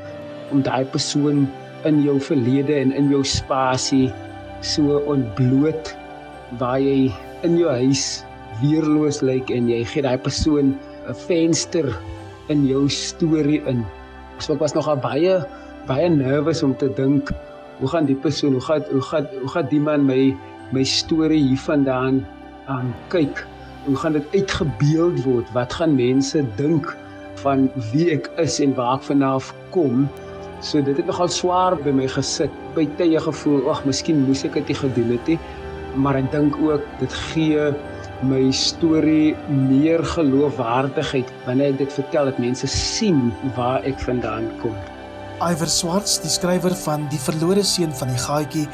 om 0.50 0.66
daai 0.66 0.82
persoon 0.82 1.46
in 1.86 2.02
jou 2.02 2.18
verlede 2.18 2.74
en 2.82 2.90
in 2.90 3.14
jou 3.14 3.22
spasie 3.22 4.08
so 4.66 4.98
ontbloot 5.06 5.94
waar 6.58 6.82
jy 6.82 7.12
in 7.46 7.62
jou 7.62 7.70
huis 7.78 8.24
weerloos 8.58 9.22
lyk 9.22 9.54
en 9.54 9.70
jy 9.70 9.84
gee 9.86 10.02
daai 10.02 10.18
persoon 10.18 10.74
'n 11.06 11.20
venster 11.28 11.94
in 12.52 12.66
jou 12.68 12.86
storie 12.92 13.60
in. 13.70 13.84
So 14.38 14.54
ek 14.54 14.62
was 14.64 14.76
nogal 14.76 15.00
baie 15.02 15.40
baie 15.88 16.08
nervus 16.12 16.62
om 16.66 16.74
te 16.76 16.90
dink 16.92 17.32
hoe 17.78 17.88
gaan 17.88 18.08
die 18.08 18.18
persoon, 18.18 18.58
hoe 18.58 18.64
gaan 18.64 18.84
hoe 18.90 19.02
gaan 19.10 19.28
hoe 19.40 19.50
gaan 19.54 19.68
die 19.70 19.80
man 19.80 20.06
my 20.06 20.22
my 20.74 20.84
storie 20.84 21.40
hiervandaan 21.50 22.24
aan 22.66 22.94
kyk? 23.12 23.44
Hoe 23.86 23.96
gaan 23.96 24.18
dit 24.18 24.34
uitgebeeld 24.34 25.22
word? 25.24 25.52
Wat 25.56 25.72
gaan 25.72 25.94
mense 25.96 26.42
dink 26.58 26.90
van 27.44 27.68
wie 27.92 28.10
ek 28.16 28.28
is 28.42 28.58
en 28.60 28.74
waar 28.76 28.98
ek 28.98 29.06
vandaan 29.08 29.44
kom? 29.72 30.08
So 30.60 30.82
dit 30.82 30.98
het 30.98 31.06
nogal 31.06 31.30
swaar 31.30 31.78
by 31.78 31.94
my 31.94 32.08
gesit. 32.10 32.52
By 32.74 32.88
tye 32.98 33.20
gevoel, 33.22 33.62
ag, 33.70 33.84
miskien 33.86 34.24
moes 34.26 34.42
ek 34.44 34.58
dit 34.58 34.76
gedoen 34.76 35.14
het 35.14 35.30
nie. 35.30 35.38
Maar 35.96 36.18
ek 36.20 36.32
dink 36.34 36.58
ook 36.58 36.84
dit 37.00 37.14
gee 37.30 37.70
my 38.26 38.50
storie 38.50 39.36
meer 39.46 40.02
geloofwaardigheid 40.02 41.28
wanneer 41.46 41.74
ek 41.74 41.82
dit 41.84 41.92
vertel 42.00 42.30
dat 42.30 42.38
mense 42.42 42.66
sien 42.66 43.28
waar 43.54 43.84
ek 43.86 44.00
vandaan 44.02 44.48
kom. 44.62 44.74
Iver 45.38 45.70
Swarts, 45.70 46.16
die 46.18 46.32
skrywer 46.32 46.74
van 46.82 47.04
Die 47.12 47.20
verlore 47.22 47.62
seun 47.62 47.92
van 47.94 48.10
die 48.10 48.18
gaatjie 48.18 48.64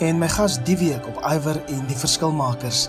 en 0.00 0.22
my 0.22 0.28
gas 0.32 0.56
die 0.64 0.78
week 0.80 1.04
op 1.10 1.20
Iver 1.20 1.60
en 1.68 1.82
die 1.90 1.98
verskilmakers. 2.00 2.86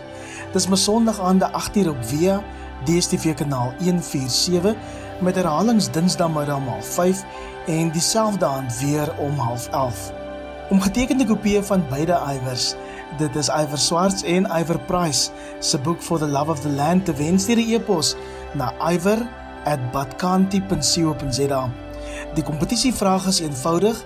Dis 0.54 0.70
my 0.72 0.80
Sondag 0.80 1.20
aande 1.20 1.50
8uur 1.52 1.92
op 1.92 2.06
Via 2.08 2.40
DStv 2.88 3.36
kanaal 3.36 3.74
147 3.82 4.76
met 5.20 5.36
herhalings 5.36 5.92
Dinsdagmiddag 5.92 6.64
om 6.64 6.82
5 6.82 7.24
en 7.68 7.92
dieselfde 7.92 8.46
aand 8.46 8.80
weer 8.80 9.12
om 9.20 9.36
11:30. 9.36 10.14
Om 10.70 10.82
getekende 10.82 11.26
kopieë 11.26 11.64
van 11.64 11.84
beide 11.90 12.16
Ivers, 12.16 12.76
dit 13.18 13.36
is 13.36 13.50
Iver 13.50 13.78
Swarts 13.78 14.24
en 14.24 14.46
Iver 14.46 14.80
Price 14.88 15.32
se 15.60 15.80
boek 15.80 16.02
For 16.02 16.20
the 16.20 16.28
Love 16.28 16.52
of 16.52 16.62
the 16.62 16.70
Land 16.70 17.06
te 17.06 17.14
wen 17.14 17.40
stuur 17.40 17.56
die 17.56 17.76
e-pos 17.76 18.16
na 18.54 18.74
iver@batkanti.co.za. 18.92 21.70
Die 22.36 22.44
kompetisie 22.44 22.94
vraag 22.94 23.28
is 23.28 23.40
eenvoudig: 23.40 24.04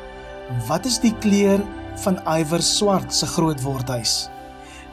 Wat 0.67 0.85
is 0.85 0.99
die 0.99 1.15
kleur 1.19 1.59
van 2.03 2.19
Iver 2.39 2.63
Swart 2.63 3.13
se 3.13 3.25
grootwordhuis? 3.25 4.29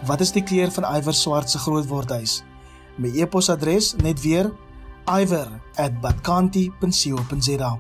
Wat 0.07 0.21
is 0.21 0.33
die 0.33 0.43
kleur 0.43 0.73
van 0.73 0.97
Iver 0.97 1.15
Swart 1.15 1.51
se 1.51 1.59
grootwordhuis? 1.59 2.45
My 2.97 3.21
e-posadres 3.21 3.95
net 4.03 4.21
weer 4.21 4.53
iver@batkanti.co.za. 5.05 7.79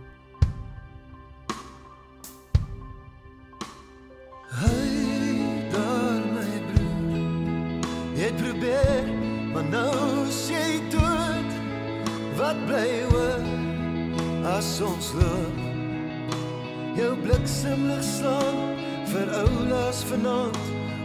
bliksemlig 17.66 18.02
slaan 18.02 18.76
vir 19.06 19.34
oulas 19.34 20.04
vanaand 20.04 20.58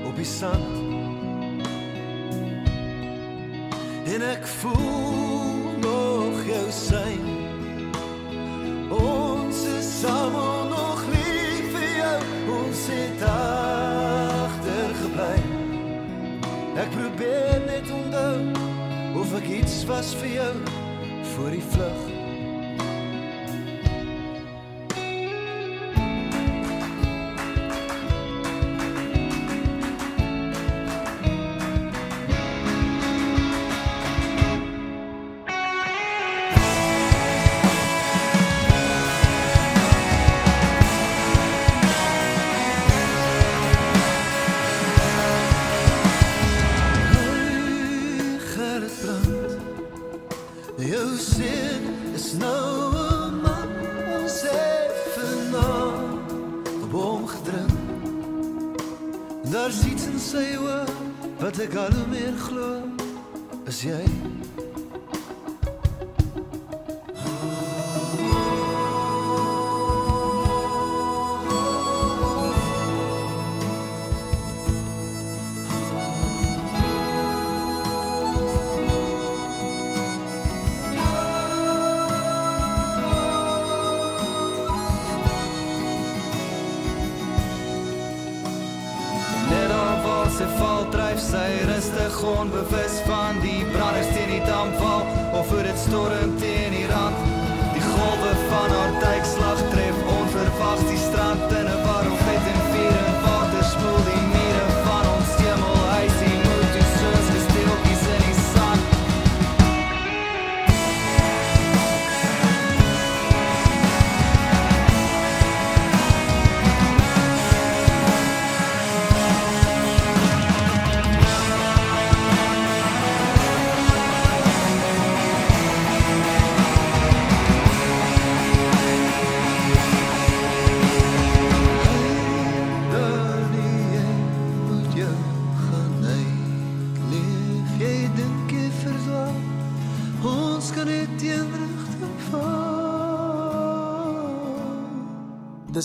op 0.06 0.16
die 0.16 0.26
sand. 0.26 0.80
En 4.06 4.22
ek 4.22 4.48
voel 4.48 5.80
nog 5.82 6.46
jou 6.46 6.70
sein. 6.70 7.26
Ons 8.92 9.64
is 9.64 10.00
saam 10.02 10.34
nog 10.70 11.02
lief 11.10 11.72
vir 11.74 11.90
jou. 11.98 12.20
Ons 12.60 12.88
het 12.92 13.22
agtergebly. 13.32 15.40
Ek 16.78 16.90
probeer 16.94 17.62
net 17.66 17.92
onthou 17.92 18.42
of 19.22 19.36
ek 19.42 19.48
iets 19.62 19.86
was 19.86 20.16
vir 20.22 20.32
jou 20.42 20.56
voor 21.34 21.52
die 21.56 21.66
vlug 21.74 22.11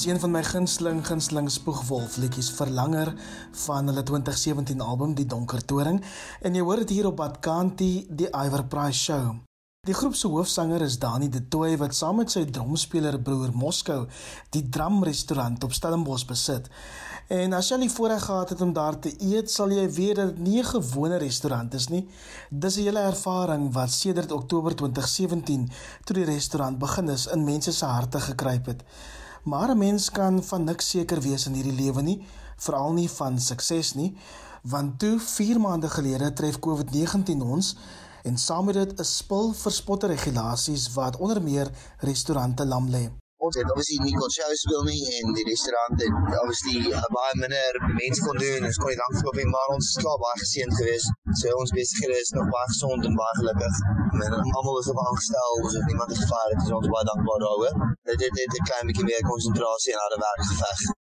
Een 0.07 0.21
van 0.21 0.31
my 0.31 0.42
gunsteling 0.47 1.01
gunsteling 1.07 1.49
spoegwolf 1.51 2.16
liedjies 2.23 2.53
verlanger 2.55 3.09
van 3.64 3.88
hulle 3.90 4.03
2017 4.07 4.81
album 4.81 5.16
Die 5.19 5.25
Donker 5.27 5.64
Toring 5.64 5.99
en 6.47 6.55
jy 6.55 6.62
hoor 6.62 6.85
dit 6.85 6.92
hier 6.95 7.09
op 7.09 7.16
Badkanti 7.19 7.88
die 8.21 8.29
Iver 8.29 8.62
Price 8.71 9.01
Show. 9.01 9.33
Die 9.88 9.97
groep 9.99 10.14
se 10.14 10.31
hoofsanger 10.31 10.85
is 10.87 11.01
Dani 11.03 11.27
De 11.29 11.42
Tooy 11.49 11.75
wat 11.83 11.99
saam 11.99 12.21
met 12.23 12.31
sy 12.31 12.45
drumspeler 12.47 13.19
broer 13.19 13.51
Moskou 13.51 14.05
die 14.55 14.62
Drum 14.79 15.03
restaurant 15.03 15.66
op 15.66 15.75
Stellenbosch 15.75 16.29
besit. 16.31 16.71
En 17.27 17.59
as 17.59 17.73
jy 17.73 17.81
al 17.81 17.88
die 17.88 17.92
voorreg 17.97 18.29
gehad 18.29 18.55
het 18.55 18.62
om 18.62 18.77
daar 18.79 19.01
te 19.03 19.11
eet, 19.19 19.51
sal 19.51 19.75
jy 19.75 19.90
weet 19.90 20.23
dat 20.23 20.35
dit 20.37 20.42
nie 20.47 20.62
'n 20.62 20.71
gewone 20.71 21.19
restaurant 21.19 21.75
is 21.75 21.88
nie. 21.88 22.07
Dis 22.51 22.79
'n 22.79 22.87
hele 22.87 23.11
ervaring 23.11 23.73
wat 23.73 23.90
sedert 23.90 24.33
Oktober 24.33 24.71
2017 24.71 25.69
toe 26.05 26.16
die 26.16 26.31
restaurant 26.31 26.79
begin 26.79 27.09
is 27.09 27.27
in 27.27 27.45
mense 27.45 27.73
se 27.73 27.85
harte 27.85 28.21
gekruip 28.21 28.66
het. 28.66 28.85
Maar 29.47 29.71
'n 29.71 29.79
mens 29.79 30.11
kan 30.11 30.45
van 30.45 30.65
niks 30.65 30.89
seker 30.89 31.21
wees 31.21 31.47
in 31.47 31.53
hierdie 31.53 31.81
lewe 31.83 32.03
nie, 32.03 32.19
veral 32.57 32.93
nie 32.93 33.11
van 33.11 33.41
sukses 33.41 33.95
nie, 33.95 34.17
want 34.63 34.99
toe 34.99 35.21
4 35.21 35.61
maande 35.61 35.89
gelede 35.89 36.33
tref 36.33 36.59
COVID-19 36.59 37.43
ons 37.55 37.77
en 38.23 38.39
saam 38.39 38.65
met 38.65 38.75
dit 38.75 39.01
'n 39.01 39.05
spul 39.05 39.53
verspotte 39.53 40.07
regulasies 40.07 40.93
wat 40.93 41.17
onder 41.17 41.43
meer 41.43 41.71
restaurante 41.99 42.67
lam 42.67 42.89
lê. 42.95 43.05
Ons 43.37 43.57
het 43.57 43.71
obviously 43.71 43.99
nie 44.05 44.17
kon 44.19 44.31
shows 44.31 44.61
speel 44.61 44.83
nie 44.83 45.03
en 45.17 45.33
die 45.33 45.47
restaurant 45.53 46.01
het 46.03 46.15
obviously 46.43 46.79
uh, 46.93 47.03
baie 47.19 47.35
minder 47.43 47.73
mense 48.03 48.21
kon 48.27 48.37
doen. 48.45 48.65
Ons 48.65 48.77
kon 48.77 48.91
nie 48.91 49.01
lank 49.03 49.25
loop 49.25 49.37
nie 49.37 49.51
maar 49.55 49.69
ons 49.77 49.87
is 49.91 50.03
klaar 50.03 50.19
baie 50.25 50.39
geseënd 50.45 50.75
geweest. 50.81 51.09
So 51.41 51.47
ons 51.63 51.71
besighede 51.79 52.19
is 52.21 52.31
nog 52.39 52.51
baie 52.57 52.69
gesond 52.73 53.05
en 53.05 53.15
baie 53.23 53.35
gelukkig 53.41 53.75
en 54.26 54.33
almal 54.59 54.79
is 54.83 54.90
op 54.92 55.00
aangestel 55.07 55.50
ons 55.62 55.74
het 55.79 55.87
niemand 55.90 56.18
gevaar. 56.22 56.48
Het 56.52 56.72
ons 56.81 56.92
baie 56.94 57.07
dankbaar 57.12 57.40
daaroor 57.46 57.74
dit 58.07 58.20
het 58.24 58.35
net 58.38 58.52
'n 58.61 58.66
klein 58.68 58.87
bietjie 58.88 59.09
meer 59.11 59.24
konsentrasie 59.33 59.92
en 59.92 60.02
harde 60.05 60.18
werk 60.26 60.40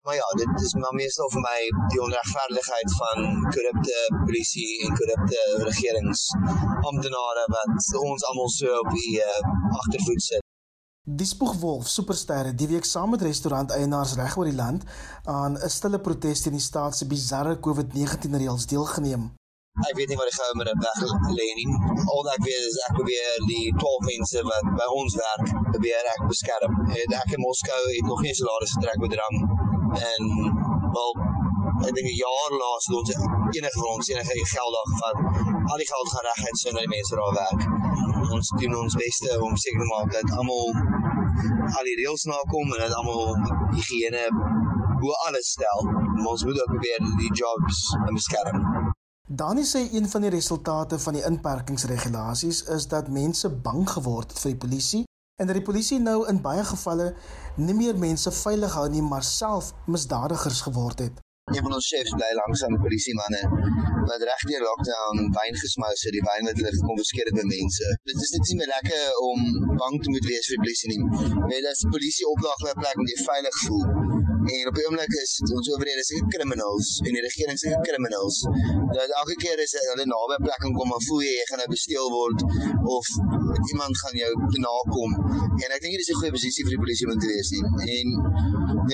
maar 0.05 0.15
ja 0.21 0.27
dit 0.41 0.61
is 0.65 0.73
maar 0.81 0.95
meestal 1.01 1.29
vir 1.35 1.43
my 1.49 1.59
die 1.93 2.01
onregverdigheid 2.05 2.89
van 3.01 3.17
korrupte 3.55 3.97
polisie 4.25 4.71
en 4.83 4.97
korrupte 4.99 5.39
regerings 5.69 6.21
amptenare 6.91 7.45
wat 7.55 7.73
ons 8.09 8.25
almal 8.29 8.49
so 8.59 8.67
op 8.83 8.89
die 8.99 9.11
uh, 9.29 9.79
agtervoet 9.81 10.23
sit 10.29 10.47
Die 11.19 11.25
Spoegwolf 11.25 11.87
supersterre 11.87 12.53
die 12.53 12.67
week 12.67 12.85
saam 12.85 13.09
met 13.09 13.21
restauranteienaars 13.21 14.13
reg 14.19 14.37
oor 14.37 14.45
die 14.45 14.59
land 14.63 14.83
aan 15.23 15.57
'n 15.57 15.69
stille 15.77 15.99
protes 15.99 16.41
teen 16.41 16.57
die 16.59 16.67
staat 16.69 16.95
se 16.95 17.05
bizarre 17.05 17.59
COVID-19 17.65 18.35
reëls 18.41 18.65
deelgeneem. 18.65 19.38
Ek 19.87 19.95
weet 19.97 20.09
nie 20.11 20.19
wat 20.19 20.27
die 20.29 20.37
goue 20.39 20.55
met 20.59 20.69
weg 20.85 20.99
lê 21.39 21.47
nie. 21.59 21.67
Al 22.11 22.29
ek 22.35 22.43
weet 22.47 22.63
is 22.69 22.77
ek 22.87 22.93
probeer 22.99 23.31
die 23.51 23.65
12 23.79 24.07
mense 24.11 24.43
wat 24.49 24.65
by 24.79 24.87
ons 24.99 25.15
werk 25.23 25.45
probeer 25.71 26.11
ek 26.15 26.21
beskerm. 26.31 26.73
En 26.99 27.17
ek 27.21 27.35
in 27.37 27.43
Moskou 27.45 27.81
het 27.87 28.07
nog 28.11 28.21
nie 28.25 28.35
salaris 28.39 28.75
getrek 28.77 28.99
met 29.03 29.15
drank 29.15 29.37
en 30.09 30.21
wel 30.95 31.11
ek 31.87 31.93
dink 31.95 32.09
'n 32.11 32.19
jaar 32.25 32.51
laas 32.61 32.83
het 32.87 32.95
ons 32.99 33.11
enige 33.57 33.77
van 33.81 33.89
ons 33.95 34.09
enige 34.11 34.33
geld 34.55 34.73
daar 34.75 34.89
gevat. 34.91 35.17
Al 35.71 35.81
die 35.81 35.91
geld 35.93 36.09
gaan 36.13 36.27
reguit 36.29 36.57
so 36.59 36.67
na 36.71 36.79
die 36.85 36.93
mense 36.95 37.13
daar 37.19 37.35
werk. 37.43 37.61
Ons 38.35 38.47
doen 38.59 38.73
ons 38.83 38.95
beste 39.05 39.29
om 39.45 39.53
seker 39.63 39.81
te 39.83 39.89
maak 39.95 40.09
dat 40.17 40.27
almal 40.39 40.67
al 41.77 41.87
die 41.89 41.97
reëls 42.01 42.23
nakom 42.31 42.67
en 42.73 42.79
dat 42.83 42.93
almal 42.99 43.23
higiëne 43.77 44.23
bo 45.01 45.09
alles 45.27 45.47
stel. 45.55 45.79
Ons 46.31 46.43
moet 46.45 46.61
ook 46.61 46.71
probeer 46.73 47.01
die 47.21 47.31
jobs 47.41 47.77
beskerm. 48.17 48.57
Dani 49.31 49.61
sê 49.63 49.79
een 49.93 50.09
van 50.09 50.21
die 50.21 50.29
resultate 50.29 50.97
van 50.99 51.13
die 51.13 51.23
inperkingsregulasies 51.23 52.63
is 52.75 52.87
dat 52.87 53.11
mense 53.13 53.49
bang 53.49 53.83
geword 53.89 54.31
het 54.31 54.39
vir 54.41 54.51
die 54.51 54.61
polisie 54.63 55.01
en 55.41 55.45
dat 55.47 55.59
die 55.59 55.65
polisie 55.67 55.99
nou 56.01 56.23
in 56.31 56.39
baie 56.41 56.63
gevalle 56.65 57.11
nie 57.57 57.75
meer 57.77 57.99
mense 58.01 58.31
veilig 58.33 58.73
hou 58.73 58.87
nie, 58.89 59.03
maar 59.05 59.23
self 59.23 59.67
misdadigers 59.85 60.63
geword 60.65 61.03
het. 61.05 61.21
Een 61.53 61.61
van 61.67 61.77
ons 61.77 61.89
chefs 61.91 62.15
bly 62.17 62.31
langs 62.39 62.63
aan 62.65 62.73
die 62.73 62.81
polisie 62.87 63.13
manne 63.19 63.43
wat 64.09 64.25
reg 64.31 64.43
deur 64.49 64.65
lockdown 64.65 65.21
wyn 65.37 65.61
gesmous 65.61 66.07
het, 66.07 66.17
die 66.17 66.25
wyn 66.25 66.49
wat 66.49 66.57
hulle 66.63 66.73
gekonfiskeer 66.79 67.29
het 67.29 67.37
by 67.37 67.45
mense. 67.53 67.93
Dit 68.09 68.25
is 68.25 68.33
net 68.33 68.49
nie 68.49 68.57
meer 68.63 68.73
lekker 68.73 69.21
om 69.29 69.45
bang 69.83 69.99
te 70.01 70.15
moet 70.15 70.29
wees 70.31 70.49
vir 70.49 70.57
die 70.57 70.63
polisie 70.65 70.95
nie. 70.95 71.45
Weet 71.53 71.69
as 71.69 71.85
die 71.85 71.93
polisie 71.93 72.25
opdag 72.33 72.57
hulle 72.63 72.75
plek 72.81 73.05
om 73.05 73.13
jy 73.13 73.21
veilig 73.29 73.61
voel, 73.67 73.85
En 74.49 74.67
op 74.69 74.77
oomblik 74.83 75.13
is 75.23 75.31
ons 75.57 75.69
owerhede 75.73 76.03
se 76.09 76.17
criminals 76.33 76.87
en 77.05 77.11
die 77.17 77.23
regering 77.27 77.59
se 77.61 77.69
criminals. 77.87 78.37
Dat 78.97 79.09
elke 79.21 79.35
keer 79.43 79.59
is 79.65 79.73
hulle 79.91 80.05
naby 80.13 80.35
'n 80.37 80.43
plek 80.47 80.63
kom 80.77 80.93
en 80.97 81.03
voel 81.07 81.21
jy 81.27 81.45
gaan 81.49 81.59
nou 81.61 81.69
besteel 81.75 82.07
word 82.19 82.39
of 82.97 83.05
iemand 83.71 83.93
gaan 84.01 84.15
jou 84.23 84.31
nakom. 84.67 85.11
En 85.63 85.69
ek 85.75 85.81
dink 85.83 85.93
dit 85.95 86.03
is 86.05 86.11
'n 86.13 86.19
goeie 86.19 86.35
posisie 86.37 86.63
vir 86.65 86.73
die 86.75 86.83
polisie 86.83 87.07
om 87.07 87.19
te 87.19 87.27
nie. 87.29 87.63
En 87.97 88.07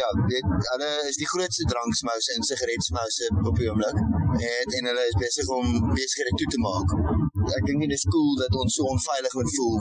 ja, 0.02 0.10
dit 0.34 0.48
hulle 0.72 0.91
is 1.12 1.18
die 1.24 1.30
grootste 1.34 1.63
dranksmouse 1.74 2.30
en 2.36 2.41
sigaretsmouse 2.52 3.26
op 3.50 3.56
die 3.60 3.70
oomblik. 3.70 3.98
En 4.54 4.65
en 4.78 4.84
hulle 4.89 5.06
is 5.12 5.18
besig 5.26 5.48
om 5.60 5.65
besighede 5.98 6.34
toe 6.39 6.50
te 6.54 6.60
maak. 6.68 6.89
Ek 7.58 7.63
dink 7.70 7.80
dit 7.86 7.94
is 8.00 8.06
cool 8.13 8.32
dat 8.44 8.52
ons 8.62 8.74
so 8.74 8.84
onveilig 8.96 9.34
moet 9.39 9.52
voel 9.58 9.76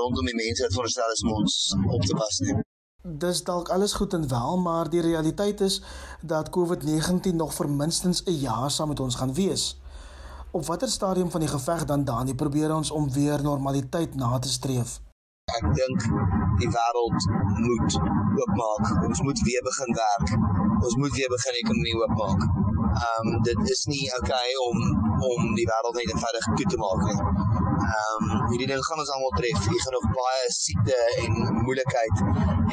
rondom 0.00 0.26
die 0.26 0.34
mense 0.34 0.62
wat 0.62 0.74
voorstel 0.74 1.12
is 1.12 1.22
om 1.22 1.32
ons 1.32 1.54
op 1.96 2.02
te 2.02 2.14
pas. 2.14 2.36
Dis 3.16 3.44
dalk 3.44 3.68
alles 3.68 3.92
goed 3.92 4.12
en 4.12 4.28
wel, 4.28 4.58
maar 4.58 4.90
die 4.90 5.00
realiteit 5.00 5.60
is 5.60 5.82
dat 6.20 6.50
COVID-19 6.50 7.34
nog 7.34 7.54
vir 7.54 7.68
minstens 7.68 8.22
'n 8.24 8.30
jaar 8.30 8.70
saam 8.70 8.88
met 8.88 9.00
ons 9.00 9.14
gaan 9.14 9.34
wees. 9.34 9.80
Op 10.50 10.66
watter 10.66 10.88
stadium 10.88 11.30
van 11.30 11.40
die 11.40 11.48
geveg 11.48 11.84
dan 11.84 12.04
Dani 12.04 12.34
probeer 12.34 12.74
ons 12.74 12.90
om 12.90 13.12
weer 13.12 13.42
normaliteit 13.42 14.14
na 14.14 14.38
te 14.38 14.48
streef? 14.48 15.00
Ek 15.56 15.74
dink 15.74 16.00
die 16.58 16.70
wêreld 16.76 17.20
moet 17.66 17.92
oopmaak. 18.40 19.04
Ons 19.04 19.20
moet 19.20 19.40
weer 19.40 19.62
begin 19.62 19.94
werk. 19.94 20.28
Ons 20.84 20.96
moet 20.96 21.14
weer 21.14 21.28
begin 21.28 21.54
ekonomie 21.62 21.96
oopmaak. 21.96 22.40
Ehm 23.04 23.28
um, 23.28 23.42
dit 23.42 23.70
is 23.70 23.84
nie 23.84 24.04
okay 24.20 24.50
om 24.68 24.78
om 25.32 25.54
die 25.54 25.68
wêreld 25.70 25.94
net 25.94 26.10
eenvoudig 26.12 26.44
toe 26.54 26.66
te 26.66 26.76
maak 26.76 27.00
nie. 27.08 27.18
Ehm 27.88 28.24
um, 28.30 28.48
hierdie 28.50 28.68
ding 28.70 28.82
gaan 28.86 29.00
ons 29.02 29.10
almal 29.14 29.34
tref. 29.38 29.60
Hier 29.68 29.82
gaan 29.84 29.96
nog 29.98 30.08
baie 30.16 30.48
siekte 30.54 30.96
en 31.24 31.36
moeilikheid 31.66 32.16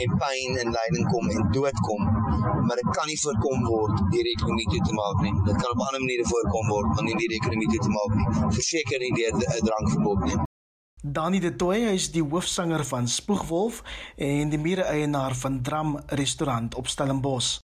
en 0.03 0.17
pyn 0.23 0.57
en 0.63 0.73
lyding 0.77 1.05
kom 1.13 1.29
en 1.35 1.45
dood 1.57 1.77
kom. 1.87 2.01
Maar 2.67 2.81
dit 2.81 2.89
kan 2.97 3.07
nie 3.11 3.19
voorkom 3.23 3.63
word 3.69 4.01
deur 4.15 4.27
die 4.27 4.35
ekonomie 4.37 4.67
toe 4.73 4.81
te 4.89 4.97
maak 4.99 5.21
nie. 5.27 5.35
Dit 5.47 5.61
kan 5.61 5.69
op 5.75 5.85
ander 5.87 6.03
maniere 6.03 6.25
voorkom 6.33 6.73
word 6.73 6.91
wanneer 6.99 7.21
die 7.23 7.39
ekonomie 7.39 7.69
toe 7.75 7.81
te 7.87 7.93
maak 7.95 8.19
nie. 8.19 8.27
Verseker 8.59 8.99
nie 9.05 9.13
deur 9.21 9.39
'n 9.39 9.65
drankverbod 9.69 10.27
nie. 10.27 10.37
Dani 11.17 11.39
de 11.39 11.55
Toey 11.55 11.93
is 11.93 12.11
die 12.11 12.23
hoofsanger 12.23 12.83
van 12.85 13.07
Spoegwolf 13.07 13.83
en 14.17 14.49
die 14.49 14.59
mede 14.59 14.83
eienaar 14.83 15.35
van 15.35 15.61
Dram 15.61 15.99
restaurant 16.07 16.75
op 16.75 16.87
Stellenbosch. 16.87 17.59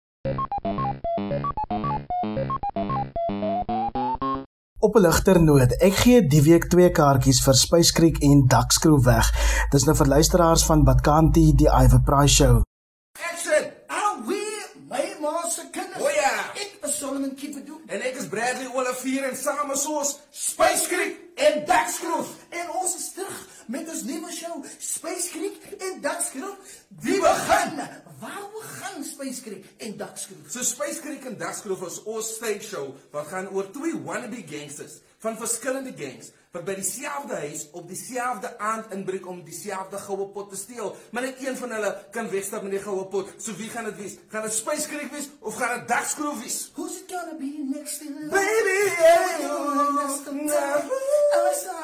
Op 4.81 4.95
'n 4.95 5.01
ligter 5.01 5.43
noot, 5.43 5.73
ek 5.83 5.95
gee 5.95 6.27
die 6.27 6.43
week 6.43 6.69
twee 6.71 6.91
kaartjies 6.91 7.41
vir 7.43 7.55
Spice 7.55 7.93
Creek 7.93 8.19
en 8.23 8.45
Duckscrew 8.47 9.01
weg. 9.05 9.27
Dis 9.71 9.85
nou 9.85 9.97
vir 9.97 10.07
luisteraars 10.07 10.65
van 10.65 10.85
Badkanti 10.85 11.53
die 11.55 11.67
Iver 11.67 12.03
Price 12.03 12.35
Show. 12.35 12.63
Action! 13.31 13.65
Wear 14.27 14.63
my 14.89 15.07
master 15.21 15.67
kinders. 15.73 16.03
O 16.03 16.09
ja. 16.09 16.31
Ek 16.55 16.79
is 16.87 16.99
Solomon 16.99 17.35
Kipedu 17.35 17.81
en 17.87 18.01
ek 18.01 18.15
is 18.21 18.29
Bradley 18.29 18.71
Olivier 18.75 19.25
en 19.29 19.37
saam 19.37 19.71
is 19.75 19.87
ons 19.87 20.19
Spice 20.31 20.87
Creek 20.87 21.15
en 21.35 21.65
Duckscrew 21.67 22.23
en 22.51 22.71
ons 22.81 22.95
is 22.95 23.13
terug 23.13 23.39
met 23.67 23.89
ons 23.89 24.03
nuwe 24.03 24.33
show 24.33 24.65
Space 24.79 25.29
Creek 25.35 25.75
en 25.79 26.01
Duckscrew. 26.01 26.55
Die 26.89 27.21
begin. 27.21 27.77
Waar 28.19 28.49
begin 28.53 29.05
Space 29.05 29.43
Creek 29.43 29.65
en 29.77 29.97
Duckscrew? 29.97 30.37
So 30.49 30.63
Space 30.63 31.01
Creek 31.01 31.25
en 31.25 31.37
Duckscrew 31.39 31.87
is 31.87 32.03
ons 32.03 32.35
stage 32.35 32.65
show 32.65 32.95
wat 33.13 33.29
gaan 33.31 33.51
oor 33.53 33.71
twee 33.71 33.95
wannabe 34.03 34.43
gangsters 34.47 34.99
van 35.23 35.37
verskillende 35.39 35.93
gangs 35.97 36.33
wat 36.51 36.65
by 36.65 36.75
dieselfde 36.79 37.37
huis 37.45 37.67
op 37.77 37.87
dieselfde 37.91 38.51
aand 38.59 38.93
inbreek 38.97 39.27
om 39.29 39.43
dieselfde 39.45 40.01
goue 40.01 40.31
pot 40.33 40.49
te 40.51 40.57
steel. 40.57 40.97
Maar 41.13 41.29
net 41.29 41.45
een 41.45 41.57
van 41.61 41.77
hulle 41.77 41.93
kan 42.11 42.31
wegstap 42.33 42.65
met 42.65 42.75
die 42.79 42.83
goue 42.83 43.05
pot. 43.13 43.31
So 43.37 43.55
wie 43.61 43.69
gaan 43.71 43.85
dit 43.91 44.01
wees? 44.01 44.17
Gaan 44.33 44.49
dit 44.49 44.57
Space 44.57 44.89
Creek 44.89 45.13
wees 45.13 45.29
of 45.39 45.61
gaan 45.61 45.79
dit 45.79 45.89
Duckscrew 45.93 46.35
wees? 46.41 46.59
Who's 46.75 47.03
it 47.03 47.13
gonna 47.13 47.37
be 47.39 47.53
next 47.69 48.01
in 48.01 48.17
line? 48.17 48.31
Baby, 48.33 48.79
yeah, 48.97 49.39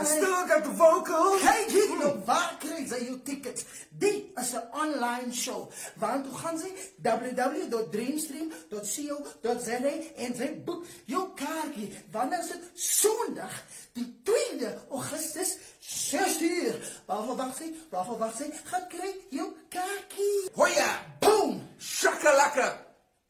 I 0.01 0.05
still 0.05 0.47
got 0.49 0.65
the 0.65 0.71
vocals. 0.71 1.43
Hey, 1.43 1.67
nou 2.01 2.13
waar 2.27 2.57
kry 2.61 2.83
jy 2.83 2.99
jou 3.07 3.19
tickets? 3.25 3.65
Dit 3.91 4.33
is 4.41 4.53
'n 4.53 4.65
online 4.95 5.33
show. 5.33 5.71
Waar 5.97 6.23
toe 6.23 6.35
gaan 6.35 6.59
jy? 6.59 6.73
www.dreamstream.co.za 7.03 9.73
en 10.17 10.35
jy 10.39 10.63
boek 10.65 10.87
jou 11.11 11.29
kaartjie. 11.39 11.93
Wanneer 12.13 12.41
is 12.41 12.49
dit? 12.53 12.63
Sondag, 12.75 13.63
die 13.93 14.21
2de 14.23 14.79
Augustus, 14.91 15.57
6uur. 15.81 16.75
Waar 17.07 17.25
verwag 17.27 17.59
jy? 17.59 17.75
Waar 17.91 18.05
verwag 18.05 18.39
jy? 18.39 18.53
Gaan 18.71 18.89
kry 18.89 19.15
jou 19.31 19.53
kaartjie. 19.69 20.51
Hoya, 20.55 21.03
boom, 21.21 21.69
shakalaka. 21.79 22.79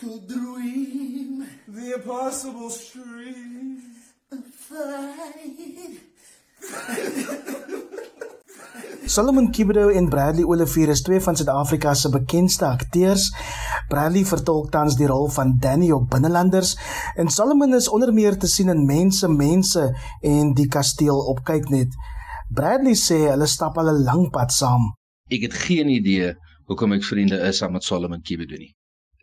To 0.03 0.21
dream 0.27 1.47
the 1.69 1.95
impossible 1.95 2.71
stream. 2.71 3.83
Fly. 4.67 6.01
Solomon 9.07 9.51
Kibedo 9.51 9.89
en 9.89 10.09
Bradley 10.09 10.45
Olivier 10.45 10.89
is 10.89 11.03
twee 11.03 11.21
van 11.21 11.37
Suid-Afrika 11.37 11.93
se 11.95 12.09
bekendste 12.09 12.65
akteurs. 12.67 13.29
Bradley 13.89 14.25
vertolk 14.25 14.71
tans 14.73 14.97
die 14.97 15.07
rol 15.07 15.29
van 15.31 15.53
Danny 15.61 15.91
op 15.93 16.09
Binnelanders 16.11 16.73
en 17.21 17.29
Solomon 17.29 17.75
is 17.77 17.89
onder 17.89 18.13
meer 18.13 18.39
te 18.39 18.49
sien 18.49 18.73
in 18.73 18.87
Mense 18.89 19.29
Mense 19.29 19.85
en 20.23 20.55
Die 20.57 20.67
Kasteel 20.69 21.21
op 21.31 21.45
Kyknet. 21.45 21.93
Bradley 22.49 22.97
sê 22.97 23.19
hulle 23.29 23.47
stap 23.47 23.79
al 23.79 23.93
'n 23.93 24.05
lang 24.05 24.31
pad 24.33 24.53
saam. 24.53 24.95
Ek 25.31 25.43
het 25.43 25.55
geen 25.67 25.89
idee 25.89 26.33
hoekom 26.67 26.93
ek 26.93 27.05
vriende 27.05 27.39
is 27.49 27.59
saam 27.59 27.73
met 27.73 27.85
Solomon 27.85 28.23
Kibedo 28.23 28.57
nie. 28.57 28.73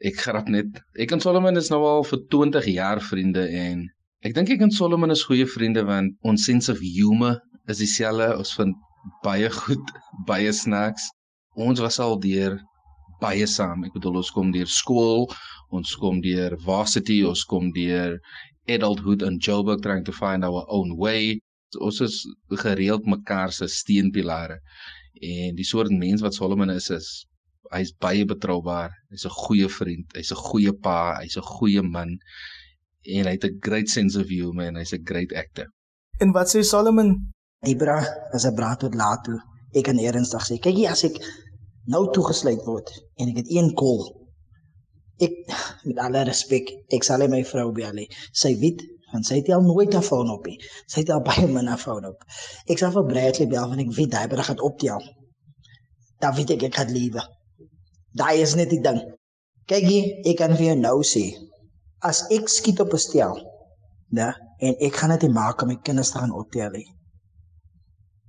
Ek 0.01 0.15
grap 0.15 0.47
net. 0.47 0.79
Ek 0.95 1.11
en 1.11 1.19
Solomon 1.19 1.57
is 1.57 1.69
nou 1.69 1.81
al 1.85 2.03
vir 2.03 2.19
20 2.29 2.65
jaar 2.65 3.01
vriende 3.01 3.49
en 3.49 3.89
ek 4.21 4.33
dink 4.33 4.49
ek 4.49 4.61
en 4.61 4.71
Solomon 4.71 5.11
is 5.11 5.23
goeie 5.23 5.45
vriende 5.45 5.83
want 5.83 6.13
ons 6.21 6.45
sense 6.45 6.71
of 6.71 6.79
humor 6.79 7.41
is 7.67 7.77
dieselfde. 7.77 8.37
Ons 8.37 8.53
vind 8.53 8.75
baie 9.23 9.49
goed, 9.49 9.93
baie 10.27 10.51
snacks. 10.53 11.09
Ons 11.55 11.81
was 11.83 11.99
al 11.99 12.19
deur 12.19 12.59
baie 13.21 13.47
saam. 13.47 13.85
Ek 13.85 13.93
bedoel 13.95 14.21
ons 14.21 14.31
kom 14.33 14.51
deur 14.53 14.69
skool, 14.69 15.27
ons 15.71 15.95
kom 16.01 16.21
deur 16.23 16.57
varsity, 16.65 17.21
ons 17.27 17.43
kom 17.49 17.71
deur 17.75 18.17
adulthood 18.71 19.25
in 19.27 19.39
Joburg 19.39 19.81
trying 19.81 20.05
to 20.05 20.15
find 20.15 20.45
our 20.45 20.65
own 20.69 20.95
way. 20.97 21.39
Ons 21.79 22.01
is 22.01 22.21
gereeld 22.63 23.05
mekaar 23.07 23.53
se 23.55 23.67
steunpilare. 23.67 24.59
En 25.21 25.55
die 25.55 25.67
soort 25.67 25.93
mens 25.93 26.23
wat 26.25 26.37
Solomon 26.37 26.73
is 26.73 26.89
is 26.89 27.11
hy's 27.71 27.93
baie 28.03 28.25
betroubaar. 28.27 28.91
Hy's 29.11 29.25
'n 29.25 29.37
goeie 29.43 29.69
vriend, 29.69 30.07
hy's 30.15 30.31
'n 30.31 30.41
goeie 30.47 30.73
pa, 30.73 31.19
hy's 31.21 31.37
'n 31.37 31.47
goeie 31.57 31.83
man 31.83 32.17
en 33.05 33.25
hy 33.25 33.33
het 33.37 33.45
'n 33.45 33.59
great 33.61 33.89
sense 33.89 34.19
of 34.19 34.27
humor 34.27 34.65
en 34.67 34.75
hy's 34.75 34.93
'n 34.93 35.05
great 35.05 35.33
actor. 35.33 35.67
En 36.19 36.31
wat 36.31 36.47
sê 36.53 36.63
Solomon? 36.63 37.31
Die 37.67 37.75
bra 37.81 37.95
is 38.37 38.45
'n 38.49 38.55
bra 38.59 38.69
tot 38.81 38.95
laat 38.99 39.23
toe. 39.25 39.39
Ek 39.77 39.83
kan 39.87 39.99
ernstig 39.99 40.45
sê, 40.45 40.55
kyk 40.65 40.77
hier 40.77 40.91
as 40.91 41.03
ek 41.07 41.17
nou 41.93 42.03
toegesluit 42.15 42.63
word 42.69 42.87
en 43.19 43.29
ek 43.31 43.37
het 43.41 43.49
een 43.55 43.67
kol. 43.81 43.99
Ek 45.25 45.33
met 45.87 45.99
alle 46.05 46.23
respek, 46.29 46.71
ek 46.95 47.03
sal 47.05 47.27
my 47.33 47.43
vrou 47.51 47.67
bel. 47.71 47.99
Sy 48.43 48.51
weet 48.63 48.81
want 49.11 49.27
sy 49.27 49.35
het 49.39 49.51
al 49.53 49.61
nooit 49.61 49.93
'n 49.93 50.07
foon 50.09 50.31
op 50.35 50.47
nie. 50.49 50.57
Sy 50.87 51.01
het 51.01 51.11
al 51.15 51.21
baie 51.27 51.45
min 51.47 51.69
'n 51.69 51.77
foon 51.77 52.05
op. 52.05 52.23
Ek 52.67 52.79
sal 52.79 52.91
vir 52.95 53.05
Bradley 53.11 53.47
bel 53.47 53.67
want 53.69 53.81
ek 53.81 53.91
weet 53.97 54.13
hy 54.19 54.27
bra 54.27 54.43
gaan 54.47 54.61
optel. 54.69 55.01
Dan 56.21 56.35
weet 56.35 56.51
ek 56.55 56.63
ek 56.63 56.75
gaan 56.75 56.91
lewe. 56.97 57.21
Daai 58.15 58.41
is 58.41 58.55
net 58.55 58.69
die 58.69 58.81
ding. 58.81 59.01
Kyk 59.67 59.85
hier, 59.91 60.05
ek 60.29 60.37
kan 60.37 60.55
vir 60.57 60.65
jou 60.65 60.77
nou 60.79 61.03
sê, 61.03 61.25
as 61.99 62.23
ek 62.31 62.49
skiet 62.49 62.79
op 62.79 62.93
'n 62.93 62.97
stel, 62.97 63.37
né, 64.17 64.33
en 64.59 64.73
ek 64.79 64.95
gaan 64.95 65.19
dit 65.19 65.31
maak 65.31 65.61
om 65.61 65.67
my 65.67 65.75
kinders 65.75 66.11
te 66.11 66.17
gaan 66.17 66.33
optel 66.33 66.69
nie. 66.71 66.87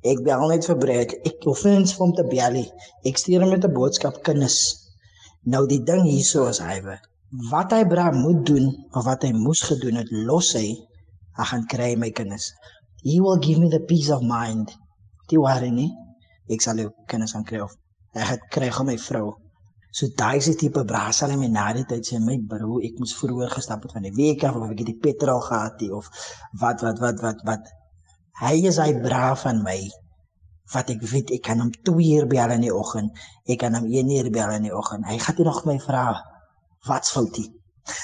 Ek 0.03 0.19
bel 0.27 0.49
net 0.51 0.67
vir 0.67 0.79
Brad. 0.83 1.12
Ek 1.29 1.45
hoef 1.47 1.61
nie 1.67 1.77
eens 1.79 1.93
vir 1.95 2.03
hom 2.03 2.15
te 2.19 2.25
bel 2.27 2.57
nie. 2.59 2.69
Ek 3.07 3.21
stuur 3.21 3.45
hom 3.45 3.53
met 3.55 3.67
'n 3.67 3.75
boodskap 3.75 4.23
kinders. 4.27 4.59
Nou 5.55 5.67
die 5.71 5.83
ding 5.91 6.03
hierso 6.07 6.47
is 6.51 6.59
hy 6.59 6.81
we. 6.87 6.97
Wat 7.51 7.73
hy 7.73 7.85
bra 7.93 8.11
moet 8.11 8.41
doen 8.47 8.67
of 8.99 9.05
wat 9.07 9.23
hy 9.23 9.33
moes 9.33 9.62
gedoen 9.69 10.01
het, 10.01 10.11
los 10.11 10.53
hy. 10.59 10.75
Hy 11.38 11.45
gaan 11.51 11.67
kry 11.75 11.95
my 11.97 12.11
kinders. 12.11 12.51
He 13.05 13.21
will 13.21 13.38
give 13.38 13.61
me 13.61 13.69
the 13.71 13.81
peace 13.81 14.11
of 14.11 14.23
mind. 14.23 14.75
Die 15.31 15.38
ware 15.38 15.71
nie. 15.71 15.91
Ek 16.51 16.61
sal 16.61 16.83
jou 16.83 16.91
kinders 17.07 17.35
aan 17.35 17.45
kry 17.45 17.61
of 17.62 17.79
hy 18.15 18.27
het 18.33 18.51
kry 18.51 18.69
hom 18.69 18.91
my 18.91 18.99
vrou. 18.99 19.37
So 19.93 20.09
daai 20.17 20.41
die 20.41 20.57
tipe 20.57 20.83
bra 20.88 21.12
sal 21.12 21.31
hy 21.31 21.37
my 21.37 21.49
na 21.53 21.69
die 21.77 21.85
tyd 21.85 22.09
sê 22.09 22.19
my 22.19 22.38
bro, 22.51 22.81
ek 22.87 22.99
moes 22.99 23.15
vroeër 23.21 23.55
gestap 23.55 23.83
het 23.87 23.93
van 23.93 24.03
die 24.09 24.15
week 24.17 24.43
af 24.49 24.57
of 24.57 24.71
ek 24.71 24.83
het 24.83 24.91
die 24.91 24.99
petrol 25.07 25.41
gehad 25.47 25.79
het 25.81 25.93
of 25.93 26.11
wat 26.61 26.83
wat 26.83 26.99
wat 27.05 27.23
wat 27.23 27.47
wat 27.49 27.73
Hy 28.40 28.55
is 28.68 28.79
hy 28.81 28.95
braaf 29.03 29.42
van 29.45 29.61
my. 29.64 29.79
Wat 30.73 30.88
ek 30.88 31.03
weet, 31.05 31.31
ek 31.37 31.42
kan 31.45 31.61
hom 31.61 31.73
2 31.85 32.07
uur 32.16 32.27
bel 32.31 32.55
in 32.55 32.64
die 32.64 32.73
oggend, 32.73 33.12
ek 33.45 33.61
kan 33.61 33.75
hom 33.77 33.85
1 33.90 34.09
uur 34.16 34.31
bel 34.33 34.55
in 34.57 34.68
die 34.68 34.73
oggend. 34.73 35.05
Hy 35.05 35.18
gaan 35.21 35.37
dit 35.37 35.47
nog 35.47 35.64
my 35.68 35.77
vra. 35.83 36.07
Wat's 36.88 37.12
foutie? 37.12 37.51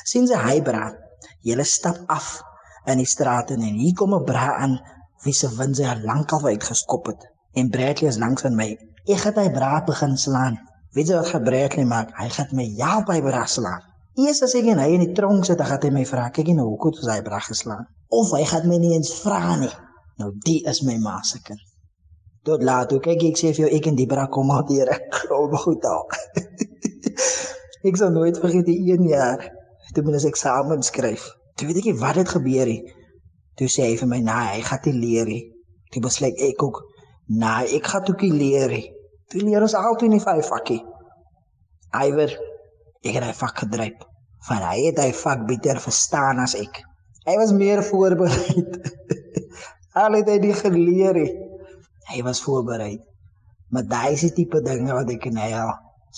Sien 0.05 0.29
sy 0.29 0.37
hy 0.37 0.61
braaf. 0.63 0.99
Julle 1.47 1.65
stap 1.65 2.03
af 2.13 2.43
in 2.91 3.01
die 3.01 3.09
straat 3.09 3.51
en 3.55 3.65
hier 3.65 3.95
kom 3.97 4.15
'n 4.15 4.25
braaf 4.25 4.61
aan 4.65 4.79
wie 5.25 5.35
se 5.35 5.49
wind 5.57 5.77
sy 5.77 5.89
al 5.89 6.05
lank 6.05 6.33
al 6.33 6.47
uitgeskop 6.47 7.07
het. 7.07 7.25
En 7.55 7.71
Bradley 7.71 8.11
is 8.11 8.19
langs 8.19 8.45
aan 8.45 8.55
my. 8.55 8.77
Ek 9.09 9.25
het 9.25 9.37
hy 9.41 9.49
braaf 9.51 9.85
begin 9.85 10.17
slaan. 10.17 10.59
Weet 10.93 11.09
jy 11.09 11.17
wat 11.17 11.33
Gabriel 11.33 11.87
maak? 11.87 12.13
Hy 12.21 12.29
gaan 12.29 12.53
my 12.53 12.69
help 12.79 13.07
by 13.07 13.21
braslaan. 13.21 13.83
Eers 14.19 14.43
as 14.43 14.55
ek 14.55 14.67
en 14.67 14.79
hy 14.79 14.95
in 14.97 15.05
die 15.07 15.15
tronk 15.15 15.45
sit, 15.45 15.59
dan 15.59 15.67
gaan 15.67 15.83
hy 15.83 15.91
my 15.91 16.05
vra, 16.05 16.31
kyk 16.31 16.49
jy 16.51 16.55
nou 16.59 16.69
hoe 16.69 16.79
goed 16.81 16.97
hy 17.07 17.21
brag 17.23 17.47
geslaan? 17.47 17.87
Of 18.11 18.33
hy 18.35 18.45
gaan 18.45 18.69
my 18.69 18.79
nie 18.83 18.95
eens 18.97 19.13
vra 19.23 19.57
nie. 19.57 19.71
Nou 20.19 20.33
die 20.45 20.61
is 20.67 20.83
my 20.87 20.97
ma 21.03 21.21
se 21.23 21.41
kind. 21.43 21.63
Tot 22.47 22.63
laat, 22.63 22.89
toe 22.91 22.99
kyk 23.03 23.23
ek 23.31 23.39
sê 23.39 23.53
vir 23.53 23.67
jou 23.67 23.71
ek 23.77 23.87
en 23.91 23.99
die 23.99 24.09
bra 24.11 24.27
kom 24.33 24.51
al 24.55 24.67
hier. 24.71 24.91
Glo 25.15 25.47
my 25.53 25.61
goed 25.63 25.87
al. 25.87 26.07
ek 27.89 27.99
sal 28.01 28.15
nooit 28.15 28.39
vergeet 28.43 28.67
die 28.67 28.81
een 28.91 29.07
jaar 29.11 29.47
toe 29.95 30.05
ons 30.05 30.27
eksamen 30.29 30.83
skryf. 30.87 31.25
Toe 31.57 31.69
weet 31.69 31.81
ek 31.83 31.91
nie 31.91 31.99
wat 32.01 32.19
het 32.21 32.35
gebeur 32.35 32.71
nie. 32.71 32.83
Toe 33.59 33.69
sê 33.73 33.89
hy 33.89 33.97
vir 33.99 34.11
my, 34.11 34.21
"Nee, 34.23 34.49
hy 34.55 34.61
gaan 34.63 34.85
nie 34.85 34.99
leer 35.03 35.27
nie." 35.27 35.45
Toe 35.93 36.03
besluit 36.03 36.39
ek 36.41 36.63
ook, 36.63 36.83
"Nee, 37.27 37.77
ek 37.77 37.87
gaan 37.87 38.09
ook 38.09 38.23
nie 38.23 38.33
leer 38.33 38.69
nie." 38.69 38.87
Toe 39.31 39.41
leer 39.41 39.63
ons 39.63 39.75
altyd 39.75 40.11
nie 40.11 40.21
vyf 40.21 40.47
vakkie. 40.47 40.83
Iwer 41.93 42.31
ek 43.05 43.15
het 43.15 43.25
hy 43.25 43.33
vak 43.33 43.59
gedryf. 43.59 43.99
Van 44.49 44.63
hy 44.63 44.87
het 44.87 44.99
hy 44.99 45.13
vak 45.13 45.47
beter 45.47 45.81
verstaan 45.81 46.39
as 46.39 46.55
ek. 46.55 46.83
Hy 47.27 47.37
was 47.37 47.53
meer 47.53 47.83
voorberei. 47.83 48.65
Al 49.99 50.19
het 50.19 50.29
hy 50.31 50.39
die 50.43 50.55
geleer 50.55 51.17
het. 51.19 51.37
Hy 52.13 52.23
was 52.27 52.43
voorberei. 52.45 52.97
Maar 53.73 53.87
daai 53.89 54.15
is 54.15 54.25
die 54.29 54.35
tipe 54.37 54.61
dinge 54.65 54.95
wat 54.97 55.11
ek 55.13 55.29
en 55.31 55.41
hy 55.41 55.53
al 55.59 55.73